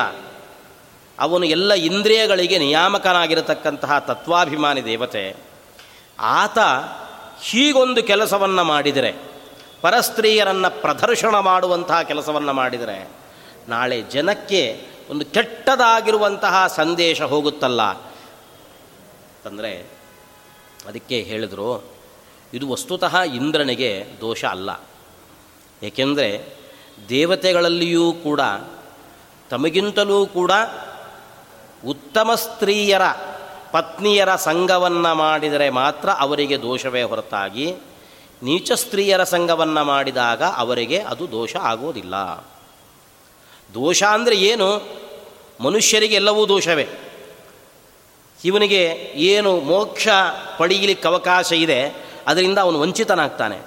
[1.20, 5.36] ಅವನು ಎಲ್ಲ ಇಂದ್ರಿಯಗಳಿಗೆ ನಿಯಾಮಕನಾಗಿರತಕ್ಕಂತಹ ತತ್ವಾಭಿಮಾನಿ ದೇವತೆ.
[6.20, 6.58] ಆತ
[7.42, 9.14] ಹೀಗೊಂದು ಕೆಲಸವನ್ನು ಮಾಡಿದರೆ,
[9.80, 13.08] ಪರಸ್ತ್ರೀಯರನ್ನು ಪ್ರದರ್ಶನ ಮಾಡುವಂತಹ ಕೆಲಸವನ್ನು ಮಾಡಿದರೆ,
[13.68, 17.82] ನಾಳೆ ಜನಕ್ಕೆ ಒಂದು ಕೆಟ್ಟದಾಗಿರುವಂತಹ ಸಂದೇಶ ಹೋಗುತ್ತಲ್ಲ.
[17.82, 19.86] ಅಂತಂದರೆ
[20.86, 21.84] ಅದಕ್ಕೆ ಹೇಳಿದರು,
[22.54, 24.70] ಇದು ವಸ್ತುತಃ ಇಂದ್ರನಿಗೆ ದೋಷ ಅಲ್ಲ.
[25.82, 26.63] ಏಕೆಂದರೆ
[27.08, 28.40] ದೇವತೆಗಳಲ್ಲಿಯೂ ಕೂಡ,
[29.50, 30.52] ತಮಗಿಂತಲೂ ಕೂಡ
[31.88, 33.02] ಉತ್ತಮ ಸ್ತ್ರೀಯರ,
[33.72, 37.74] ಪತ್ನಿಯರ ಸಂಘವನ್ನು ಮಾಡಿದರೆ ಮಾತ್ರ ಅವರಿಗೆ ದೋಷವೇ ಹೊರತಾಗಿ,
[38.42, 42.14] ನೀಚ ಸ್ತ್ರೀಯರ ಸಂಘವನ್ನು ಮಾಡಿದಾಗ ಅವರಿಗೆ ಅದು ದೋಷ ಆಗೋದಿಲ್ಲ.
[43.74, 44.82] ದೋಷ ಅಂದರೆ ಏನು?
[45.60, 46.88] ಮನುಷ್ಯರಿಗೆ ಎಲ್ಲವೂ ದೋಷವೇ.
[48.44, 50.08] ಇವನಿಗೆ ಏನು ಮೋಕ್ಷ
[50.58, 51.94] ಪಡೆಯಲಿಕ್ಕೆ ಅವಕಾಶ ಇದೆ,
[52.26, 53.58] ಅದರಿಂದ ಅವನು ವಂಚಿತನಾಗ್ತಾನೆ.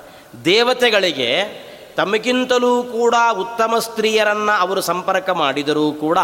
[0.46, 1.67] ದೇವತೆಗಳಿಗೆ
[1.98, 6.20] ತಮಗಿಂತಲೂ ಕೂಡ ಉತ್ತಮ ಸ್ತ್ರೀಯರನ್ನು ಅವರು ಸಂಪರ್ಕ ಮಾಡಿದರೂ ಕೂಡ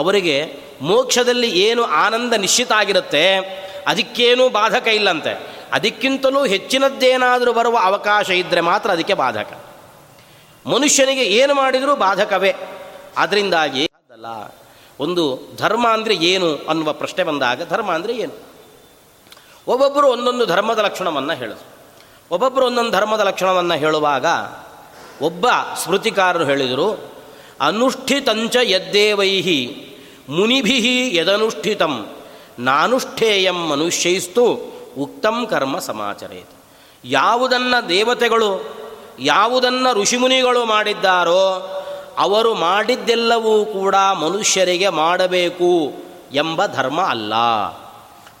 [0.00, 0.36] ಅವರಿಗೆ
[0.88, 3.24] ಮೋಕ್ಷದಲ್ಲಿ ಏನು ಆನಂದ ನಿಶ್ಚಿತ ಆಗಿರುತ್ತೆ,
[3.90, 5.32] ಅದಕ್ಕೇನೂ ಬಾಧಕ ಇಲ್ಲಂತೆ.
[5.76, 9.50] ಅದಕ್ಕಿಂತಲೂ ಹೆಚ್ಚಿನದ್ದೇನಾದರೂ ಬರುವ ಅವಕಾಶ ಇದ್ದರೆ ಮಾತ್ರ ಅದಕ್ಕೆ ಬಾಧಕ.
[10.64, 12.52] ಮನುಷ್ಯನಿಗೆ ಏನು ಮಾಡಿದರೂ ಬಾಧಕವೇ.
[13.22, 14.30] ಅದರಿಂದಾಗಿ ಅದಲ್ಲ
[15.04, 15.24] ಒಂದು
[15.60, 18.34] ಧರ್ಮ ಅಂದರೆ ಏನು ಅನ್ನುವ ಪ್ರಶ್ನೆ ಬಂದಾಗ ಧರ್ಮ ಅಂದರೆ ಏನು?
[19.66, 21.68] ಒಬ್ಬೊಬ್ಬರು ಒಂದೊಂದು ಧರ್ಮದ ಲಕ್ಷಣವನ್ನು ಹೇಳಿದರು
[22.30, 24.26] ಒಬ್ಬೊಬ್ಬರು ಒಂದೊಂದು ಧರ್ಮದ ಲಕ್ಷಣವನ್ನು ಹೇಳುವಾಗ
[25.22, 25.46] ಒಬ್ಬ
[25.84, 27.10] ಸ್ಮೃತಿಕಾರರು ಹೇಳಿದರು,
[27.60, 29.86] ಅನುಷ್ಠಿತಂಚ ಯದ್ದೇವೈಹಿ,
[30.28, 32.06] ಮುನಿಭಿ ಯದನುಷ್ಠಿತಂ,
[32.58, 34.44] ನಾನುಷ್ಠೇಯಂ ಮನುಷ್ಯೈಸ್ತು,
[34.98, 36.50] ಉಕ್ತಂ ಕರ್ಮ ಸಮಾಚರೇತ್.
[37.04, 38.76] ಯಾವುದನ್ನು ದೇವತೆಗಳು,
[39.18, 41.76] ಯಾವುದನ್ನು ಋಷಿಮುನಿಗಳು ಮಾಡಿದ್ದಾರೋ,
[42.18, 45.92] ಅವರು ಮಾಡಿದ್ದೆಲ್ಲವೂ ಕೂಡ ಮನುಷ್ಯರಿಗೆ ಮಾಡಬೇಕು
[46.34, 47.34] ಎಂಬ ಧರ್ಮ ಅಲ್ಲ.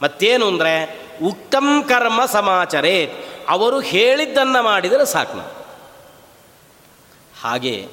[0.02, 3.12] ಮತ್ತೇನು ಅಂದರೆ, ಉಕ್ತಂ ಕರ್ಮ ಸಮಾಚರೇ
[3.48, 5.59] ಅವರು ಹೇಳಿದ್ದನ್ನು ಮಾಡಿದರೆ ಸಾಕು.
[7.44, 7.88] ಹಾಗೆ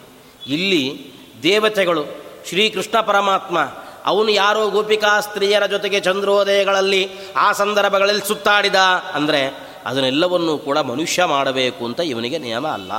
[0.48, 1.12] ಇಲ್ಲಿ
[1.44, 2.06] ದೇವತೆಗಳು
[2.50, 3.60] ಶ್ರೀಕೃಷ್ಣ ಪರಮಾತ್ಮ,
[4.06, 8.76] ಅವನು ಯಾರೋ ಗೋಪಿಕಾ ಸ್ತ್ರೀಯರ ಜೊತೆಗೆ ಚಂದ್ರೋದಯಗಳಲ್ಲಿ ಆ ಸಂದರ್ಭಗಳಲ್ಲಿ ಸುತ್ತಾಡಿದ
[9.14, 12.92] ಅಂದರೆ ಅದನ್ನೆಲ್ಲವನ್ನೂ ಕೂಡ ಮನುಷ್ಯ ಮಾಡಬೇಕು ಅಂತ ಇವನಿಗೆ ನಿಯಮ ಅಲ್ಲ.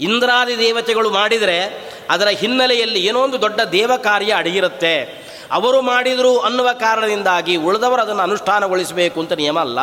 [0.00, 5.28] ಇಂದ್ರಾದಿ ದೇವತೆಗಳು ಮಾಡಿದರೆ ಅದರ ಹಿನ್ನೆಲೆಯಲ್ಲಿ ಏನೋ ಒಂದು ದೊಡ್ಡ ದೇವ ಕಾರ್ಯ ಅಡಗಿರುತ್ತೆ.
[5.52, 9.78] ಅವರು ಮಾಡಿದರು ಅನ್ನುವ ಕಾರಣದಿಂದಾಗಿ ಉಳಿದವರು ಅದನ್ನು ಅನುಷ್ಠಾನಗೊಳಿಸಬೇಕು ಅಂತ ನಿಯಮ ಅಲ್ಲ.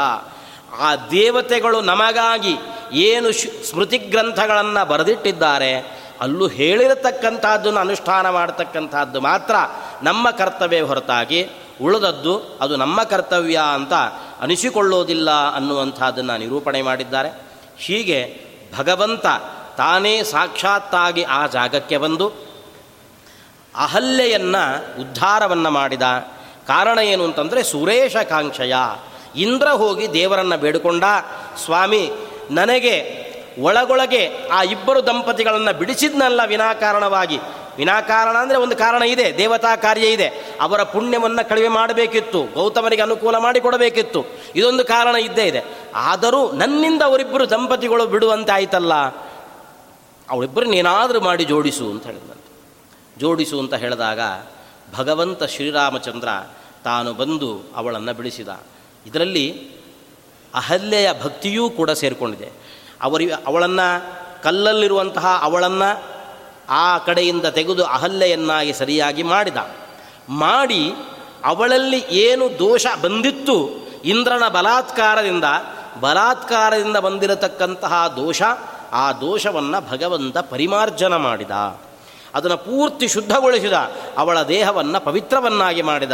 [0.80, 2.56] ಆ ದೇವತೆಗಳು ನಮಗಾಗಿ
[2.92, 3.32] ಏನು
[3.70, 9.56] ಸ್ಮೃತಿ ಗ್ರಂಥಗಳನ್ನು ಬರೆದಿಟ್ಟಿದ್ದಾರೆ, ಅಲ್ಲೂ ಹೇಳಿರತಕ್ಕಂಥದ್ದನ್ನು ಅನುಷ್ಠಾನ ಮಾಡತಕ್ಕಂಥದ್ದು ಮಾತ್ರ
[10.04, 11.50] ನಮ್ಮ ಕರ್ತವ್ಯ ಹೊರತಾಗಿ,
[11.82, 13.94] ಉಳಿದದ್ದು ಅದು ನಮ್ಮ ಕರ್ತವ್ಯ ಅಂತ
[14.42, 17.30] ಅನಿಸಿಕೊಳ್ಳೋದಿಲ್ಲ ಅನ್ನುವಂಥದ್ದನ್ನು ನಿರೂಪಣೆ ಮಾಡಿದ್ದಾರೆ.
[17.78, 18.42] ಹೀಗೆ
[18.78, 19.26] ಭಗವಂತ
[19.78, 22.46] ತಾನೇ ಸಾಕ್ಷಾತ್ತಾಗಿ ಆ ಜಾಗಕ್ಕೆ ಬಂದು
[23.76, 26.02] ಅಹಲ್ಯೆಯನ್ನು ಉದ್ಧಾರವನ್ನು ಮಾಡಿದ
[26.68, 28.76] ಕಾರಣ ಏನು ಅಂತಂದರೆ ಸುರೇಶ ಕಾಂಕ್ಷಯ
[29.36, 31.04] ಇಂದ್ರ ಹೋಗಿ ದೇವರನ್ನು ಬೇಡಿಕೊಂಡ
[31.66, 32.12] ಸ್ವಾಮಿ,
[32.52, 33.26] ನನಗೆ
[33.60, 37.40] ಒಳಗೊಳಗೆ ಆ ಇಬ್ಬರು ದಂಪತಿಗಳನ್ನು ಬಿಡಿಸಿದ್ನಲ್ಲ ವಿನಾಕಾರಣವಾಗಿ.
[37.78, 40.28] ವಿನಾಕಾರಣ ಅಂದರೆ ಒಂದು ಕಾರಣ ಇದೆ, ದೇವತಾ ಕಾರ್ಯ ಇದೆ.
[40.62, 44.26] ಅವರ ಪುಣ್ಯವನ್ನು ಕಡಿಮೆ ಮಾಡಬೇಕಿತ್ತು ಗೌತಮರಿಗೆ ಅನುಕೂಲ ಮಾಡಿಕೊಡಬೇಕಿತ್ತು.
[44.56, 45.62] ಇದೊಂದು ಕಾರಣ ಇದ್ದೇ ಇದೆ.
[45.96, 48.94] ಆದರೂ ನನ್ನಿಂದ ಅವರಿಬ್ಬರು ದಂಪತಿಗಳು ಬಿಡುವಂತೆ ಆಯ್ತಲ್ಲ
[50.30, 52.52] ಅವಳಿಬ್ಬರನ್ನೇನಾದರೂ ಮಾಡಿ ಜೋಡಿಸು ಅಂತ ಹೇಳಿದಂತೆ
[53.20, 54.20] ಜೋಡಿಸು ಅಂತ ಹೇಳಿದಾಗ
[54.98, 56.30] ಭಗವಂತ ಶ್ರೀರಾಮಚಂದ್ರ
[56.84, 58.48] ತಾನು ಬಂದು ಅವಳನ್ನು ಬಿಡಿಸಿದ.
[59.06, 59.72] ಇದರಲ್ಲಿ
[60.56, 62.52] ಅಹಲ್ಯೆಯ ಭಕ್ತಿಯೂ ಕೂಡ ಸೇರಿಕೊಂಡಿದೆ.
[63.02, 66.04] ಅವರಿ, ಅವಳನ್ನು ಕಲ್ಲಲ್ಲಿರುವಂತಹ ಅವಳನ್ನು
[66.70, 69.58] ಆ ಕಡೆಯಿಂದ ತೆಗೆದು ಅಹಲ್ಯೆಯನ್ನಾಗಿ ಸರಿಯಾಗಿ ಮಾಡಿದ.
[70.30, 70.92] ಮಾಡಿ
[71.46, 73.70] ಅವಳಲ್ಲಿ ಏನು ದೋಷ ಬಂದಿತ್ತು
[74.06, 75.44] ಇಂದ್ರನ ಬಲಾತ್ಕಾರದಿಂದ
[76.02, 78.42] ಬಲಾತ್ಕಾರದಿಂದ ಬಂದಿರತಕ್ಕಂತಹ ದೋಷ,
[78.92, 81.52] ಆ ದೋಷವನ್ನು ಭಗವಂತ ಪರಿಮಾರ್ಜನ ಮಾಡಿದ.
[82.34, 83.74] ಅದನ್ನು ಪೂರ್ತಿ ಶುದ್ಧಗೊಳಿಸಿದ.
[84.18, 86.12] ಅವಳ ದೇಹವನ್ನು ಪವಿತ್ರವನ್ನಾಗಿ ಮಾಡಿದ.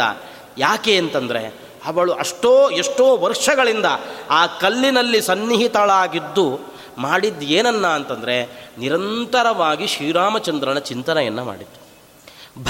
[0.58, 3.86] ಯಾಕೆ ಅಂತಂದರೆ ಅವಳು ಅಷ್ಟೋ ಎಷ್ಟೋ ವರ್ಷಗಳಿಂದ
[4.30, 6.60] ಆ ಕಲ್ಲಿನಲ್ಲಿ ಸನ್ನಿಹಿತಳಾಗಿದ್ದು
[6.98, 11.82] ಮಾಡಿದ್ದು ಏನನ್ನ ಅಂತಂದರೆ ನಿರಂತರವಾಗಿ ಶ್ರೀರಾಮಚಂದ್ರನ ಚಿಂತನೆಯನ್ನು ಮಾಡಿದ್ದು.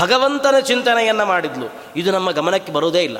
[0.01, 1.66] ಭಗವಂತನ ಚಿಂತನೆಯನ್ನು ಮಾಡಿದ್ಲು.
[1.96, 3.16] ಇದು ನಮ್ಮ ಗಮನಕ್ಕೆ ಬರುವುದೇ ಇಲ್ಲ.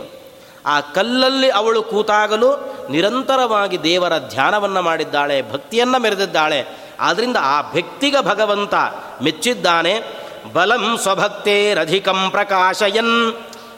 [0.67, 6.65] ಆ ಕಲ್ಲಲ್ಲಿ ಅವಳು ಕೂತಾಗಲು ನಿರಂತರವಾಗಿ ದೇವರ ಧ್ಯಾನವನ್ನು ಮಾಡಿದ್ದಾಳೆ, ಭಕ್ತಿಯನ್ನು ಮೆರೆದಿದ್ದಾಳೆ.
[7.01, 8.75] ಆದ್ದರಿಂದ ಆ ಭಕ್ತಿಗ ಭಗವಂತ
[9.23, 10.01] ಮೆಚ್ಚಿದ್ದಾನೆ.
[10.53, 13.35] ಬಲಂ ಸ್ವಭಕ್ತೇರಧಿಕಂ ಪ್ರಕಾಶಯನ್.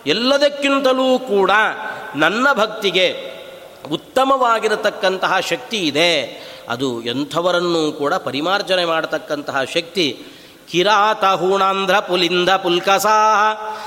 [0.07, 1.51] ಎಲ್ಲದಕ್ಕಿಂತಲೂ ಕೂಡ
[2.15, 3.35] ನನ್ನ ಭಕ್ತಿಗೆ
[3.93, 6.45] ಉತ್ತಮವಾಗಿರತಕ್ಕಂತಹ ಶಕ್ತಿ ಇದೆ.
[6.69, 10.19] ಅದು ಎಂಥವರನ್ನೂ ಕೂಡ ಪರಿಮಾರ್ಜನೆ ಮಾಡತಕ್ಕಂತಹ ಶಕ್ತಿ.
[10.71, 13.19] ಕಿರಾತ ಹೂಣಾಂಧ್ರ ಪುಲಿಂದ ಪುಲ್ಕಸಾ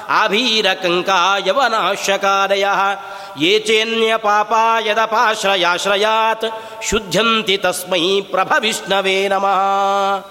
[0.10, 2.68] ಆಭೀರ ಕಂಕಾಯವನಾಶ್ಯಕಾದಯ
[3.42, 6.46] ಏಚೇನ್ಯ ಪಾಪಾಯದಪಾಶ್ರಯಾಶ್ರಯಾತ್
[6.84, 10.24] ಶುದ್ಧಂತಿ ತಸ್ಮೈ ಪ್ರಭ ವಿಷ್ಣವೇ ನಮಃ.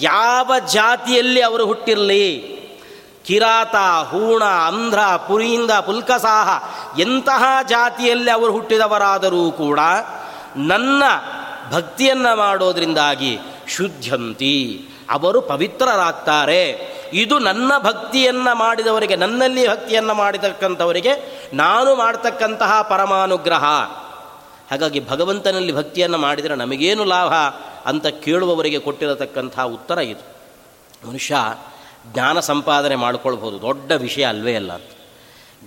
[0.00, 2.59] ಯಾವ ಜಾತಿಯಲ್ಲಿ ಅವರು ಹುಟ್ಟಿರಲಿ?
[3.24, 6.48] ಕಿರಾತ, ಹೂಣ, ಅಂಧ್ರ, ಪುರಿಯಿಂದ ಪುಲ್ಕಸಾಹ
[7.00, 9.80] ಎಂತಹ ಜಾತಿಯಲ್ಲಿ ಅವರು ಹುಟ್ಟಿದವರಾದರೂ ಕೂಡ
[10.56, 11.02] ನನ್ನ
[11.72, 14.88] ಭಕ್ತಿಯನ್ನು ಮಾಡೋದ್ರಿಂದಾಗಿ ಶುದ್ಧಂತಿ.
[15.10, 16.90] ಅವರು ಪವಿತ್ರರಾಗ್ತಾರೆ.
[17.12, 21.10] ಇದು ನನ್ನ ಭಕ್ತಿಯನ್ನು ಮಾಡಿದವರಿಗೆ, ನನ್ನಲ್ಲಿ ಭಕ್ತಿಯನ್ನು ಮಾಡಿತಕ್ಕಂಥವರಿಗೆ,
[21.54, 23.64] ನಾನು ಮಾಡ್ತಕ್ಕಂತಹ ಪರಮಾನುಗ್ರಹ.
[24.70, 27.32] ಹಾಗಾಗಿ ಭಗವಂತನಲ್ಲಿ ಭಕ್ತಿಯನ್ನು ಮಾಡಿದರೆ ನಮಗೇನು ಲಾಭ
[27.88, 30.40] ಅಂತ ಕೇಳುವವರಿಗೆ ಕೊಟ್ಟಿರತಕ್ಕಂತಹ ಉತ್ತರ ಇದು.
[31.08, 31.34] ಮನುಷ್ಯ
[32.06, 34.72] ಜ್ಞಾನ ಸಂಪಾದನೆ ಮಾಡ್ಕೊಳ್ಬೋದು ದೊಡ್ಡ ವಿಷಯ ಅಲ್ವೇ ಅಲ್ಲ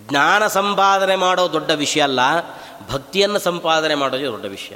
[0.08, 2.20] ಜ್ಞಾನ ಸಂಪಾದನೆ ಮಾಡೋ ದೊಡ್ಡ ವಿಷಯ ಅಲ್ಲ,
[2.92, 4.74] ಭಕ್ತಿಯನ್ನು ಸಂಪಾದನೆ ಮಾಡೋದೇ ದೊಡ್ಡ ವಿಷಯ.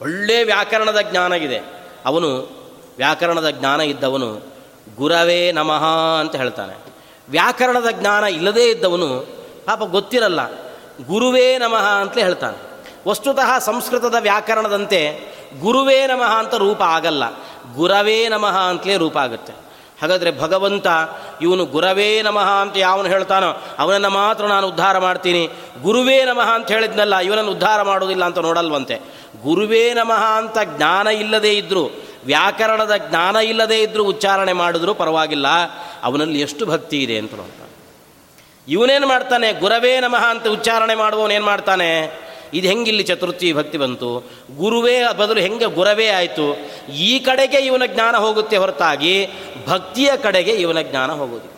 [0.00, 1.58] ಒಳ್ಳೆಯ ವ್ಯಾಕರಣದ ಜ್ಞಾನ ಇದೆ.
[2.06, 2.28] ಅವನು
[2.96, 4.28] ವ್ಯಾಕರಣದ ಜ್ಞಾನ ಇದ್ದವನು
[4.96, 5.84] ಗುರವೇ ನಮಃ
[6.20, 6.74] ಅಂತ ಹೇಳ್ತಾನೆ.
[7.28, 9.08] ವ್ಯಾಕರಣದ ಜ್ಞಾನ ಇಲ್ಲದೇ ಇದ್ದವನು
[9.66, 10.40] ಪಾಪ ಗೊತ್ತಿರಲ್ಲ,
[11.06, 12.58] ಗುರುವೇ ನಮಃ ಅಂತಲೇ ಹೇಳ್ತಾನೆ.
[13.08, 15.00] ವಸ್ತುತಃ ಸಂಸ್ಕೃತದ ವ್ಯಾಕರಣದಂತೆ
[15.60, 17.24] ಗುರುವೇ ನಮಃ ಅಂತ ರೂಪ ಆಗಲ್ಲ.
[17.74, 19.65] ಗುರವೇ ನಮಃ ಅಂತಲೇ ರೂಪ ಆಗುತ್ತೆ.
[20.02, 20.86] ಹಾಗಾದರೆ ಭಗವಂತ,
[21.40, 25.48] ಇವನು ಗುರವೇ ನಮಃ ಅಂತ ಯಾವನು ಹೇಳ್ತಾನೋ, ಅವನನ್ನು ಮಾತ್ರ ನಾನು ಉದ್ಧಾರ ಮಾಡ್ತೀನಿ.
[25.82, 28.96] ಗುರುವೇ ನಮಃ ಅಂತ ಹೇಳಿದ್ನಲ್ಲ, ಇವನನ್ನು ಉದ್ಧಾರ ಮಾಡೋದಿಲ್ಲ ಅಂತ ನೋಡಲ್ವಂತೆ.
[29.42, 31.90] ಗುರುವೇ ನಮಃ ಅಂತ ಜ್ಞಾನ ಇಲ್ಲದೇ ಇದ್ದರೂ
[32.24, 35.46] ವ್ಯಾಕರಣದ ಜ್ಞಾನ ಇಲ್ಲದೇ ಇದ್ದರೂ ಉಚ್ಚಾರಣೆ ಮಾಡಿದ್ರೂ ಪರವಾಗಿಲ್ಲ,
[36.02, 37.72] ಅವನಲ್ಲಿ ಎಷ್ಟು ಭಕ್ತಿ ಇದೆ ಅಂತ ನೋಡ್ತಾನೆ.
[38.68, 41.90] ಇವನೇನು ಮಾಡ್ತಾನೆ, ಗುರವೇ ನಮಃ ಅಂತ ಉಚ್ಚಾರಣೆ ಮಾಡುವವನೇನು ಮಾಡ್ತಾನೆ?
[42.54, 44.30] ಇದು ಹೆಂಗಿಲ್ಲಿ ಚತುರ್ಥಿ ಭಕ್ತಿ ಬಂತು?
[44.56, 46.56] ಗುರುವೇ ಬದಲು ಹೆಂಗೆ ಗುರವೇ ಆಯಿತು?
[46.92, 49.28] ಈ ಕಡೆಗೆ ಇವನ ಜ್ಞಾನ ಹೋಗುತ್ತೆ ಹೊರತಾಗಿ,
[49.68, 51.56] ಭಕ್ತಿಯ ಕಡೆಗೆ ಇವನ ಜ್ಞಾನ ಹೋಗೋದು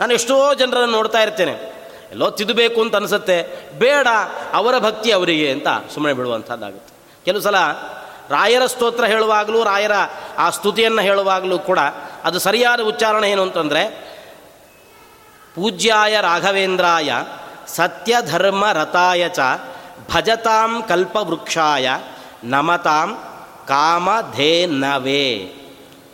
[0.00, 1.78] ನಾನು ಎಷ್ಟೋ ಜನರನ್ನು ನೋಡ್ತಾ ಇರ್ತೇನೆ.
[2.10, 3.70] ಎಲ್ಲೋ ತಿದ್ದಬೇಕು ಅಂತ ಅನಿಸುತ್ತೆ.
[3.78, 4.06] ಬೇಡ,
[4.52, 6.94] ಅವರ ಭಕ್ತಿ ಅವರಿಗೆ ಅಂತ ಸುಮ್ಮನೆ ಬಿಡುವಂಥದ್ದಾಗುತ್ತೆ.
[7.24, 7.56] ಕೆಲವು ಸಲ
[8.30, 9.92] ರಾಯರ ಸ್ತೋತ್ರ ಹೇಳುವಾಗಲೂ, ರಾಯರ
[10.38, 11.78] ಆ ಸ್ತುತಿಯನ್ನು ಹೇಳುವಾಗಲೂ ಕೂಡ
[12.24, 14.08] ಅದು ಸರಿಯಾದ ಉಚ್ಚಾರಣೆ ಏನು ಅಂತಂದರೆ,
[15.54, 17.12] ಪೂಜ್ಯಾಯ ರಾಘವೇಂದ್ರಾಯ
[17.66, 19.38] ಸತ್ಯಧರ್ಮ ರಥಾಯ ಚ
[20.14, 21.88] ಭಜತಾಂ ಕಲ್ಪವೃಕ್ಷಾಯ
[22.44, 23.18] ನಮತಾಂ
[23.68, 25.54] ಕಾಮಧೇನವೇ.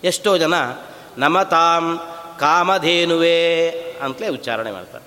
[0.04, 0.54] ಎಷ್ಟೋ ಜನ
[1.18, 2.00] ನಮತಾಂ
[2.40, 3.70] ಕಾಮಧೇನುವೆ
[4.02, 5.04] ಅಂತಲೇ ಉಚ್ಚಾರಣೆ ಮಾಡ್ತಾರೆ.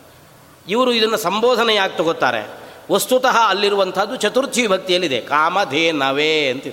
[0.69, 2.49] ಇವರು ಇದನ್ನು ಸಂಬೋಧನೆ ಯಾಕೆ ತಗೋತಾರೆ.
[2.91, 5.21] ವಸ್ತುತಃ ಅಲ್ಲಿರುವಂಥದ್ದು ಚತುರ್ಥಿ ವಿಭಕ್ತಿಯಲ್ಲಿದೆ.
[5.21, 6.63] ಕಾಮಧೇನವೇ ಅಂತ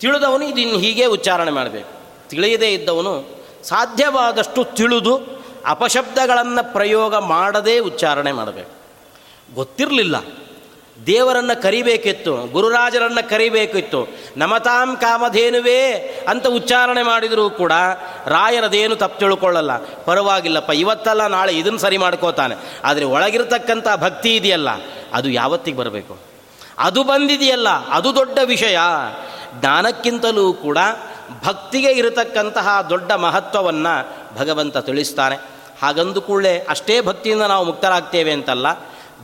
[0.00, 1.88] ತಿಳಿದವನು ಇದನ್ನು ಹೀಗೆ ಉಚ್ಚಾರಣೆ ಮಾಡಬೇಕು.
[2.28, 5.20] ತಿಳಿಯದೇ ಇದ್ದವನು ಸಾಧ್ಯವಾದಷ್ಟು ತಿಳಿದು
[5.66, 8.79] ಅಪಶಬ್ದಗಳನ್ನು ಪ್ರಯೋಗ ಮಾಡದೇ ಉಚ್ಚಾರಣೆ ಮಾಡಬೇಕು.
[9.54, 10.16] ಗೊತ್ತಿರಲಿಲ್ಲ.
[11.06, 14.00] ದೇವರನ್ನು ಕರಿಬೇಕಿತ್ತು, ಗುರುರಾಜರನ್ನು ಕರಿಬೇಕಿತ್ತು.
[14.36, 15.82] ನಮತಾಂ ಕಾಮಧೇನುವೇ
[16.28, 17.72] ಅಂತ ಉಚ್ಚಾರಣೆ ಮಾಡಿದರೂ ಕೂಡ
[18.26, 19.76] ರಾಯರದೇನು ತಪ್ಪು ತಿಳ್ಕೊಳ್ಳಲ್ಲ.
[20.04, 22.56] ಪರವಾಗಿಲ್ಲಪ್ಪ, ಇವತ್ತಲ್ಲ ನಾಳೆ ಇದನ್ನು ಸರಿ ಮಾಡ್ಕೋತಾನೆ.
[22.84, 24.68] ಆದರೆ ಒಳಗಿರ್ತಕ್ಕಂಥ ಭಕ್ತಿ ಇದೆಯಲ್ಲ,
[25.12, 26.16] ಅದು ಯಾವತ್ತಿಗೆ ಬರಬೇಕು?
[26.78, 28.78] ಅದು ಬಂದಿದೆಯಲ್ಲ, ಅದು ದೊಡ್ಡ ವಿಷಯ.
[29.60, 30.78] ಜ್ಞಾನಕ್ಕಿಂತಲೂ ಕೂಡ
[31.44, 33.94] ಭಕ್ತಿಗೆ ಇರತಕ್ಕಂತಹ ದೊಡ್ಡ ಮಹತ್ವವನ್ನು
[34.38, 35.36] ಭಗವಂತ ತಿಳಿಸ್ತಾನೆ.
[35.82, 38.66] ಹಾಗಂದು ಕೂಡಲೇ ಅಷ್ಟೇ ಭಕ್ತಿಯಿಂದ ನಾವು ಮುಕ್ತರಾಗ್ತೇವೆ ಅಂತಲ್ಲ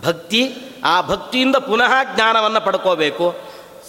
[0.04, 3.34] ಭಕ್ತಿ, ಆ ಭಕ್ತಿಯಿಂದ ಪುನಃ ಜ್ಞಾನವನ್ನು ಪಡ್ಕೋಬೇಕು,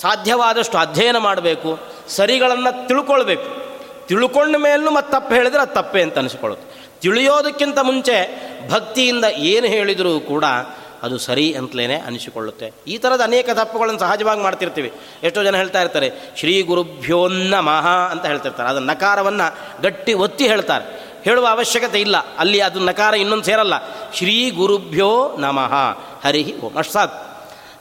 [0.01, 1.79] ಸಾಧ್ಯವಾದಷ್ಟು ಅಧ್ಯಯನ ಮಾಡಬೇಕು,
[2.09, 3.67] ಸರಿಗಳನ್ನು ತಿಳ್ಕೊಳ್ಬೇಕು.
[4.07, 8.15] ತಿಳ್ಕೊಂಡ ಮೇಲೂ ಮತ್ತೆ ತಪ್ಪು ಹೇಳಿದ್ರೆ ಅದು ತಪ್ಪೇ ಅಂತ ಅನಿಸ್ಕೊಳ್ಳುತ್ತೆ ತಿಳಿಯೋದಕ್ಕಿಂತ ಮುಂಚೆ
[8.69, 10.45] ಭಕ್ತಿಯಿಂದ ಏನು ಹೇಳಿದರೂ ಕೂಡ
[11.03, 12.71] ಅದು ಸರಿ ಅಂತಲೇ ಅನಿಸಿಕೊಳ್ಳುತ್ತೆ.
[12.87, 14.93] ಈ ಥರದ ಅನೇಕ ತಪ್ಪುಗಳನ್ನು ಸಹಜವಾಗಿ ಮಾಡ್ತಿರ್ತೀವಿ.
[15.23, 18.69] ಎಷ್ಟೋ ಜನ ಹೇಳ್ತಾ ಇರ್ತಾರೆ, ಶ್ರೀ ಗುರುಭ್ಯೋನ್ನಮಃ ಅಂತ ಹೇಳ್ತಿರ್ತಾರೆ.
[18.69, 21.06] ಅದನ್ನು ನಕಾರವನ್ನು ಗಟ್ಟಿ ಒತ್ತಿ ಹೇಳ್ತಾರೆ.
[21.27, 22.15] ಹೇಳುವ ಅವಶ್ಯಕತೆ ಇಲ್ಲ.
[22.37, 23.73] ಅಲ್ಲಿ ಅದು ನಕಾರ ಇನ್ನೊಂದು ಸೇರಲ್ಲ.
[24.13, 25.73] ಶ್ರೀ ಗುರುಭ್ಯೋ ನಮಃ.
[26.27, 26.77] ಹರಿ ಓಂ.
[26.77, 27.27] ಅಷ್ಟಾತ್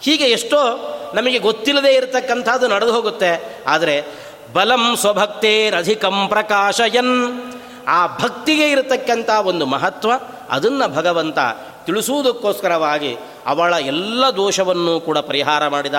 [0.03, 3.62] ಹೀಗೆ ಎಷ್ಟೋ ನಮಗೆ ಗೊತ್ತಿಲ್ಲದೆ ಇರತಕ್ಕಂಥದ್ದು ನಡೆದು ಹೋಗುತ್ತೆ.
[3.66, 4.05] ಆದರೆ
[4.53, 7.42] ಬಲಂ ಸ್ವಭಕ್ತೇರಧಿಕಂ ಪ್ರಕಾಶಯನ್.
[7.88, 10.11] ಆ ಭಕ್ತಿಗೆ ಇರತಕ್ಕಂಥ ಒಂದು ಮಹತ್ವ
[10.51, 11.38] ಅದನ್ನು ಭಗವಂತ
[11.84, 13.16] ತಿಳಿಸುವುದಕ್ಕೋಸ್ಕರವಾಗಿ
[13.47, 15.94] ಅವಳ ಎಲ್ಲ ದೋಷವನ್ನು ಕೂಡ ಪರಿಹಾರ ಮಾಡಿದ.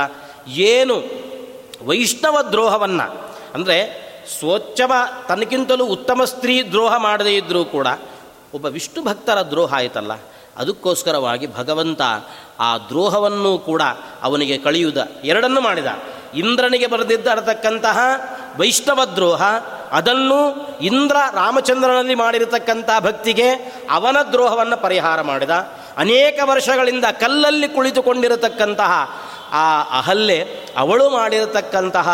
[0.48, 1.28] ಏನು
[1.86, 3.28] ವೈಷ್ಣವ ದ್ರೋಹವನ್ನು.
[3.54, 4.94] ಅಂದರೆ ಸ್ವಚ್ಛವ
[5.30, 7.88] ತನಗಿಂತಲೂ ಉತ್ತಮ ಸ್ತ್ರೀ ದ್ರೋಹ ಮಾಡದೇ ಇದ್ದರೂ ಕೂಡ
[8.54, 10.14] ಒಬ್ಬ ವಿಷ್ಣು ಭಕ್ತರ ದ್ರೋಹ ಆಯಿತಲ್ಲ,
[10.58, 12.02] ಅದಕ್ಕೋಸ್ಕರವಾಗಿ ಭಗವಂತ
[12.60, 13.82] ಆ ದ್ರೋಹವನ್ನು ಕೂಡ
[14.24, 15.90] ಅವನಿಗೆ ಕಳೆಯುವುದ ಎರಡನ್ನು ಮಾಡಿದ.
[16.34, 17.98] ಇಂದ್ರನಿಗೆ ಬರೆದಿದ್ದರತಕ್ಕಂತಹ
[18.60, 19.42] ವೈಷ್ಣವ ದ್ರೋಹ,
[19.92, 20.40] ಅದನ್ನು
[20.82, 23.50] ಇಂದ್ರ ರಾಮಚಂದ್ರನಲ್ಲಿ ಮಾಡಿರತಕ್ಕಂಥ ಭಕ್ತಿಗೆ
[23.92, 25.54] ಅವನ ದ್ರೋಹವನ್ನು ಪರಿಹಾರ ಮಾಡಿದ.
[25.98, 28.92] ಅನೇಕ ವರ್ಷಗಳಿಂದ ಕಲ್ಲಲ್ಲಿ ಕುಳಿತುಕೊಂಡಿರತಕ್ಕಂತಹ
[29.52, 29.66] ಆ
[30.00, 30.40] ಅಹಲ್ಲೆ
[30.78, 32.10] ಅವಳು ಮಾಡಿರತಕ್ಕಂತಹ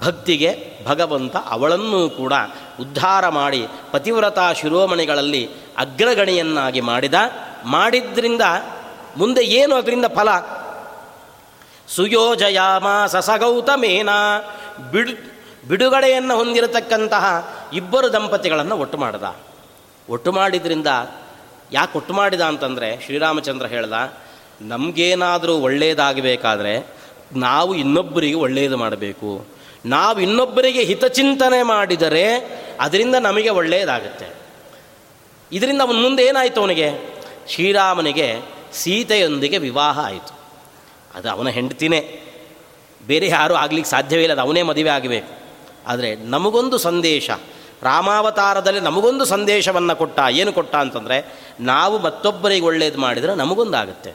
[0.00, 2.32] ಭಕ್ತಿಗೆ ಭಗವಂತ ಅವಳನ್ನೂ ಕೂಡ
[2.80, 7.14] ಉದ್ಧಾರ ಮಾಡಿ ಪತಿವ್ರತ ಶಿರೋಮಣಿಗಳಲ್ಲಿ ಅಗ್ರಗಣಿಯನ್ನಾಗಿ ಮಾಡಿದ.
[7.64, 8.40] ಮಾಡಿದ್ರಿಂದ
[9.16, 10.28] ಮುಂದೆ ಏನು ಅದರಿಂದ ಫಲ?
[11.88, 14.08] ಸುಯೋಜಯಾಮ ಸಸಗೌತಮೇನ.
[14.90, 15.12] ಬಿಡು,
[15.68, 17.24] ಬಿಡುಗಡೆಯನ್ನು ಹೊಂದಿರತಕ್ಕಂತಹ
[17.72, 19.36] ಇಬ್ಬರು ದಂಪತಿಗಳನ್ನು ಒಟ್ಟು ಮಾಡಿದ.
[20.08, 20.86] ಒಟ್ಟು ಮಾಡಿದ್ರಿಂದ
[21.72, 23.92] ಯಾಕೆ ಒಟ್ಟು ಮಾಡಿದ ಅಂತಂದರೆ ಶ್ರೀರಾಮಚಂದ್ರ ಹೇಳ್ದ,
[24.60, 26.86] ನಮಗೇನಾದರೂ ಒಳ್ಳೆಯದಾಗಬೇಕಾದ್ರೆ
[27.36, 29.59] ನಾವು ಇನ್ನೊಬ್ಬರಿಗೆ ಒಳ್ಳೆಯದು ಮಾಡಬೇಕು.
[29.86, 32.34] ನಾವು ಇನ್ನೊಬ್ಬರಿಗೆ ಹಿತಚಿಂತನೆ ಮಾಡಿದರೆ
[32.80, 34.26] ಅದರಿಂದ ನಮಗೆ ಒಳ್ಳೆಯದಾಗುತ್ತೆ.
[35.52, 36.90] ಇದರಿಂದ ಅವನ ಮುಂದೆ ಏನಾಯಿತು ಅವನಿಗೆ?
[37.48, 38.34] ಶ್ರೀರಾಮನಿಗೆ
[38.72, 40.38] ಸೀತೆಯೊಂದಿಗೆ ವಿವಾಹ ಆಯಿತು.
[41.14, 42.20] ಅದು ಅವನ ಹೆಂಡತಿನೇ.
[43.06, 45.38] ಬೇರೆ ಯಾರೂ ಆಗ್ಲಿಕ್ಕೆ ಸಾಧ್ಯವೇ ಇಲ್ಲ, ಅದು ಅವನೇ ಮದುವೆ ಆಗಬೇಕು.
[45.86, 47.30] ಆದರೆ ನಮಗೊಂದು ಸಂದೇಶ,
[47.82, 54.12] ರಾಮಾವತಾರದಲ್ಲಿ ನಮಗೊಂದು ಸಂದೇಶವನ್ನು ಕೊಟ್ಟ, ಏನು ಕೊಟ್ಟ ಅಂತಂದರೆ, ನಾವು ಮತ್ತೊಬ್ಬರಿಗೆ ಒಳ್ಳೇದು ಮಾಡಿದರೆ ನಮಗೊಂದಾಗುತ್ತೆ.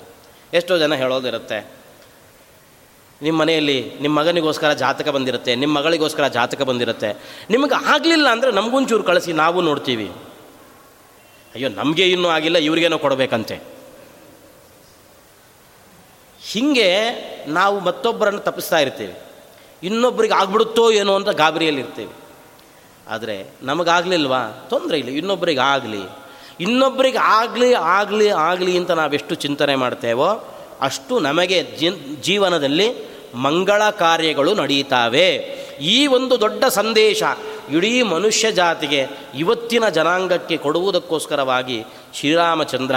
[0.53, 1.84] ಎಷ್ಟೋ ಜನ ಹೇಳೋದಿರುತ್ತೆ
[3.21, 7.13] ನಿಮ್ಮ ಮನೆಯಲ್ಲಿ ನಿಮ್ಮ ಮಗನಿಗೋಸ್ಕರ ಜಾತಕ ಬಂದಿರುತ್ತೆ, ನಿಮ್ಮ ಮಗಳಿಗೋಸ್ಕರ ಜಾತಕ ಬಂದಿರುತ್ತೆ.
[7.49, 10.11] ನಿಮಗೆ ಆಗಲಿಲ್ಲ ಅಂದರೆ ನಮಗೊಂಚೂರು ಕಳಿಸಿ, ನಾವು ನೋಡ್ತೀವಿ.
[11.55, 13.61] ಅಯ್ಯೋ, ನಮಗೆ ಇನ್ನೂ ಆಗಿಲ್ಲ, ಇವ್ರಿಗೇನೋ ಕೊಡಬೇಕಂತೆ.
[16.41, 16.89] ಹೀಗೆ
[17.47, 19.15] ನಾವು ಮತ್ತೊಬ್ಬರನ್ನು ತಪ್ಪಿಸ್ತಾ ಇರ್ತೀವಿ.
[19.83, 22.13] ಇನ್ನೊಬ್ಬರಿಗೆ ಆಗ್ಬಿಡುತ್ತೋ ಏನೋ ಅಂತ ಗಾಬರಿಯಲ್ಲಿ ಇರ್ತೀವಿ.
[23.07, 26.03] ಆದರೆ ನಮಗಾಗಲಿಲ್ವಾ ತೊಂದರೆ ಇಲ್ಲ ಇನ್ನೊಬ್ಬರಿಗೆ ಆಗಲಿ.
[26.59, 31.63] ಇನ್ನೊಬ್ಬರಿಗೆ ಆಗಲಿ ಆಗಲಿ ಆಗಲಿ ಅಂತ ನಾವೆಷ್ಟು ಚಿಂತನೆ ಮಾಡ್ತೇವೋ ಅಷ್ಟು ನಮಗೆ
[32.21, 32.93] ಜೀವನದಲ್ಲಿ
[33.35, 35.27] ಮಂಗಳ ಕಾರ್ಯಗಳು ನಡೀತಾವೆ.
[35.81, 37.23] ಈ ಒಂದು ದೊಡ್ಡ ಸಂದೇಶ
[37.71, 39.07] ಇಡೀ ಮನುಷ್ಯ ಜಾತಿಗೆ
[39.37, 42.95] ಇವತ್ತಿನ ಜನಾಂಗಕ್ಕೆ ಕೊಡುವುದಕ್ಕೋಸ್ಕರವಾಗಿ ಶ್ರೀರಾಮಚಂದ್ರ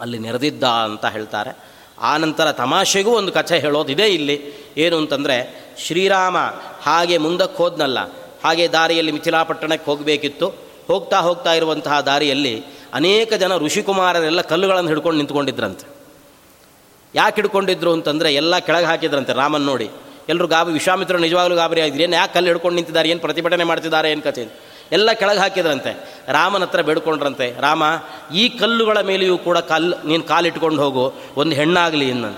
[0.00, 1.56] ಅಲ್ಲಿ ನೆರೆದಿದ್ದ ಅಂತ ಹೇಳ್ತಾರೆ.
[2.00, 4.64] ಆ ನಂತರ ತಮಾಷೆಗೂ ಒಂದು ಕಥೆ ಹೇಳೋದಿದೆ ಇಲ್ಲಿ.
[4.76, 6.36] ಏನು ಅಂತಂದರೆ, ಶ್ರೀರಾಮ
[6.82, 7.98] ಹಾಗೆ ಮುಂದಕ್ಕೆ ಹೋದ್ನಲ್ಲ,
[8.44, 10.48] ಹಾಗೆ ದಾರಿಯಲ್ಲಿ ಮಿಥಿಲಾಪಟ್ಟಣಕ್ಕೆ ಹೋಗಬೇಕಿತ್ತು.
[10.86, 12.64] ಹೋಗ್ತಾ ಹೋಗ್ತಾ ಇರುವಂತಹ ದಾರಿಯಲ್ಲಿ
[12.94, 15.97] ಅನೇಕ ಜನ ಋಷಿಕುಮಾರರೆಲ್ಲ ಕಲ್ಲುಗಳನ್ನು ಹಿಡ್ಕೊಂಡು ನಿಂತ್ಕೊಂಡಿದ್ರಂತೆ.
[17.14, 19.90] ಯಾಕೆ ಹಿಡ್ಕೊಂಡಿದ್ರು ಅಂತಂದರೆ ಎಲ್ಲ ಕೆಳಗೆ ಹಾಕಿದ್ರಂತೆ ರಾಮನ್ ನೋಡಿ.
[20.28, 22.02] ಎಲ್ಲರೂ ಗಾಬರಿ ವಿಶ್ವಾಮಿತ್ರರು ನಿಜವಾಗಲೂ ಗಾಬರಿ ಆಗಿದ್ರು.
[22.02, 23.08] ಏನು ಯಾಕೆ ಕಲ್ಲು ಹಿಡ್ಕೊಂಡು ನಿಂತಿದ್ದಾರೆ?
[23.08, 24.68] ಏನು ಪ್ರತಿಭಟನೆ ಮಾಡ್ತಿದ್ದಾರೆ ಏನು ಕಥೆ?
[24.92, 25.92] ಎಲ್ಲ ಕೆಳಗೆ ಹಾಕಿದ್ರಂತೆ.
[26.28, 27.82] ರಾಮನ ಹತ್ರ ಬೇಡ್ಕೊಂಡ್ರಂತೆ, ರಾಮ,
[28.34, 32.36] ಈ ಕಲ್ಲುಗಳ ಮೇಲೆಯೂ ಕೂಡ ಕಲ್ಲು ನೀನು ಕಾಲಿಟ್ಕೊಂಡು ಹೋಗು, ಒಂದು ಹೆಣ್ಣಾಗಲಿ ಇನ್ನಂತ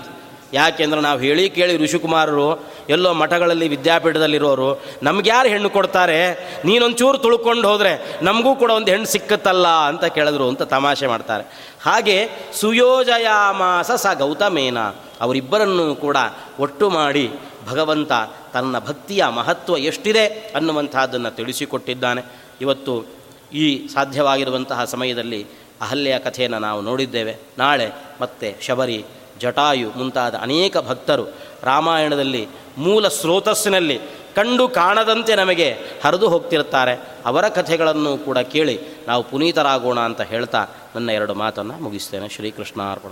[0.53, 6.31] ಯಾಕೆಂದ್ರೆ ನಾವು ಹೇಳಿ ಕೇಳಿ ಋಷಿಕುಮಾರರು, ಎಲ್ಲೋ ಮಠಗಳಲ್ಲಿ ವಿದ್ಯಾಪೀಠದಲ್ಲಿರೋರು, ನಮ್ಗೆ ಯಾರು ಹೆಣ್ಣು ಕೊಡ್ತಾರೆ?
[6.65, 11.70] ನೀನೊಂಚೂರು ತುಳ್ಕೊಂಡು ಹೋದರೆ ನಮಗೂ ಕೂಡ ಒಂದು ಹೆಣ್ಣು ಸಿಕ್ಕತ್ತಲ್ಲ ಅಂತ ಕೇಳಿದ್ರು ಅಂತ ತಮಾಷೆ ಮಾಡ್ತಾರೆ.
[11.81, 14.79] ಹಾಗೆ ಸುಯೋಜಯಾಮಾಸ ಸ ಗೌತಮೇನ.
[15.21, 16.17] ಅವರಿಬ್ಬರನ್ನು ಕೂಡ
[16.59, 17.31] ಒಟ್ಟು ಮಾಡಿ
[17.69, 18.11] ಭಗವಂತ
[18.53, 22.21] ತನ್ನ ಭಕ್ತಿಯ ಮಹತ್ವ ಎಷ್ಟಿದೆ ಅನ್ನುವಂಥದ್ದನ್ನು ತಿಳಿಸಿಕೊಟ್ಟಿದ್ದಾನೆ.
[22.61, 23.05] ಇವತ್ತು
[23.53, 25.45] ಈ ಸಾಧ್ಯವಾಗಿರುವಂತಹ ಸಮಯದಲ್ಲಿ
[25.81, 27.35] ಅಹಲ್ಯ ಕಥೆಯನ್ನು ನಾವು ನೋಡಿದ್ದೇವೆ.
[27.57, 29.05] ನಾಳೆ ಮತ್ತೆ ಶಬರಿ,
[29.39, 31.25] ಜಟಾಯು ಮುಂತಾದ ಅನೇಕ ಭಕ್ತರು
[31.63, 33.99] ರಾಮಾಯಣದಲ್ಲಿ ಮೂಲ ಸ್ರೋತಸ್ಸಿನಲ್ಲಿ
[34.35, 40.65] ಕಂಡು ಕಾಣದಂತೆ ನಮಗೆ ಹರಿದು ಹೋಗ್ತಿರ್ತಾರೆ ಅವರ ಕಥೆಗಳನ್ನು ಕೂಡ ಕೇಳಿ ನಾವು ಪುನೀತರಾಗೋಣ ಅಂತ ಹೇಳ್ತಾ
[40.95, 42.29] ನನ್ನ ಎರಡು ಮಾತನ್ನು ಮುಗಿಸ್ತೇನೆ.
[42.29, 43.09] ಶ್ರೀಕೃಷ್ಣ ಅರ್ಪಣ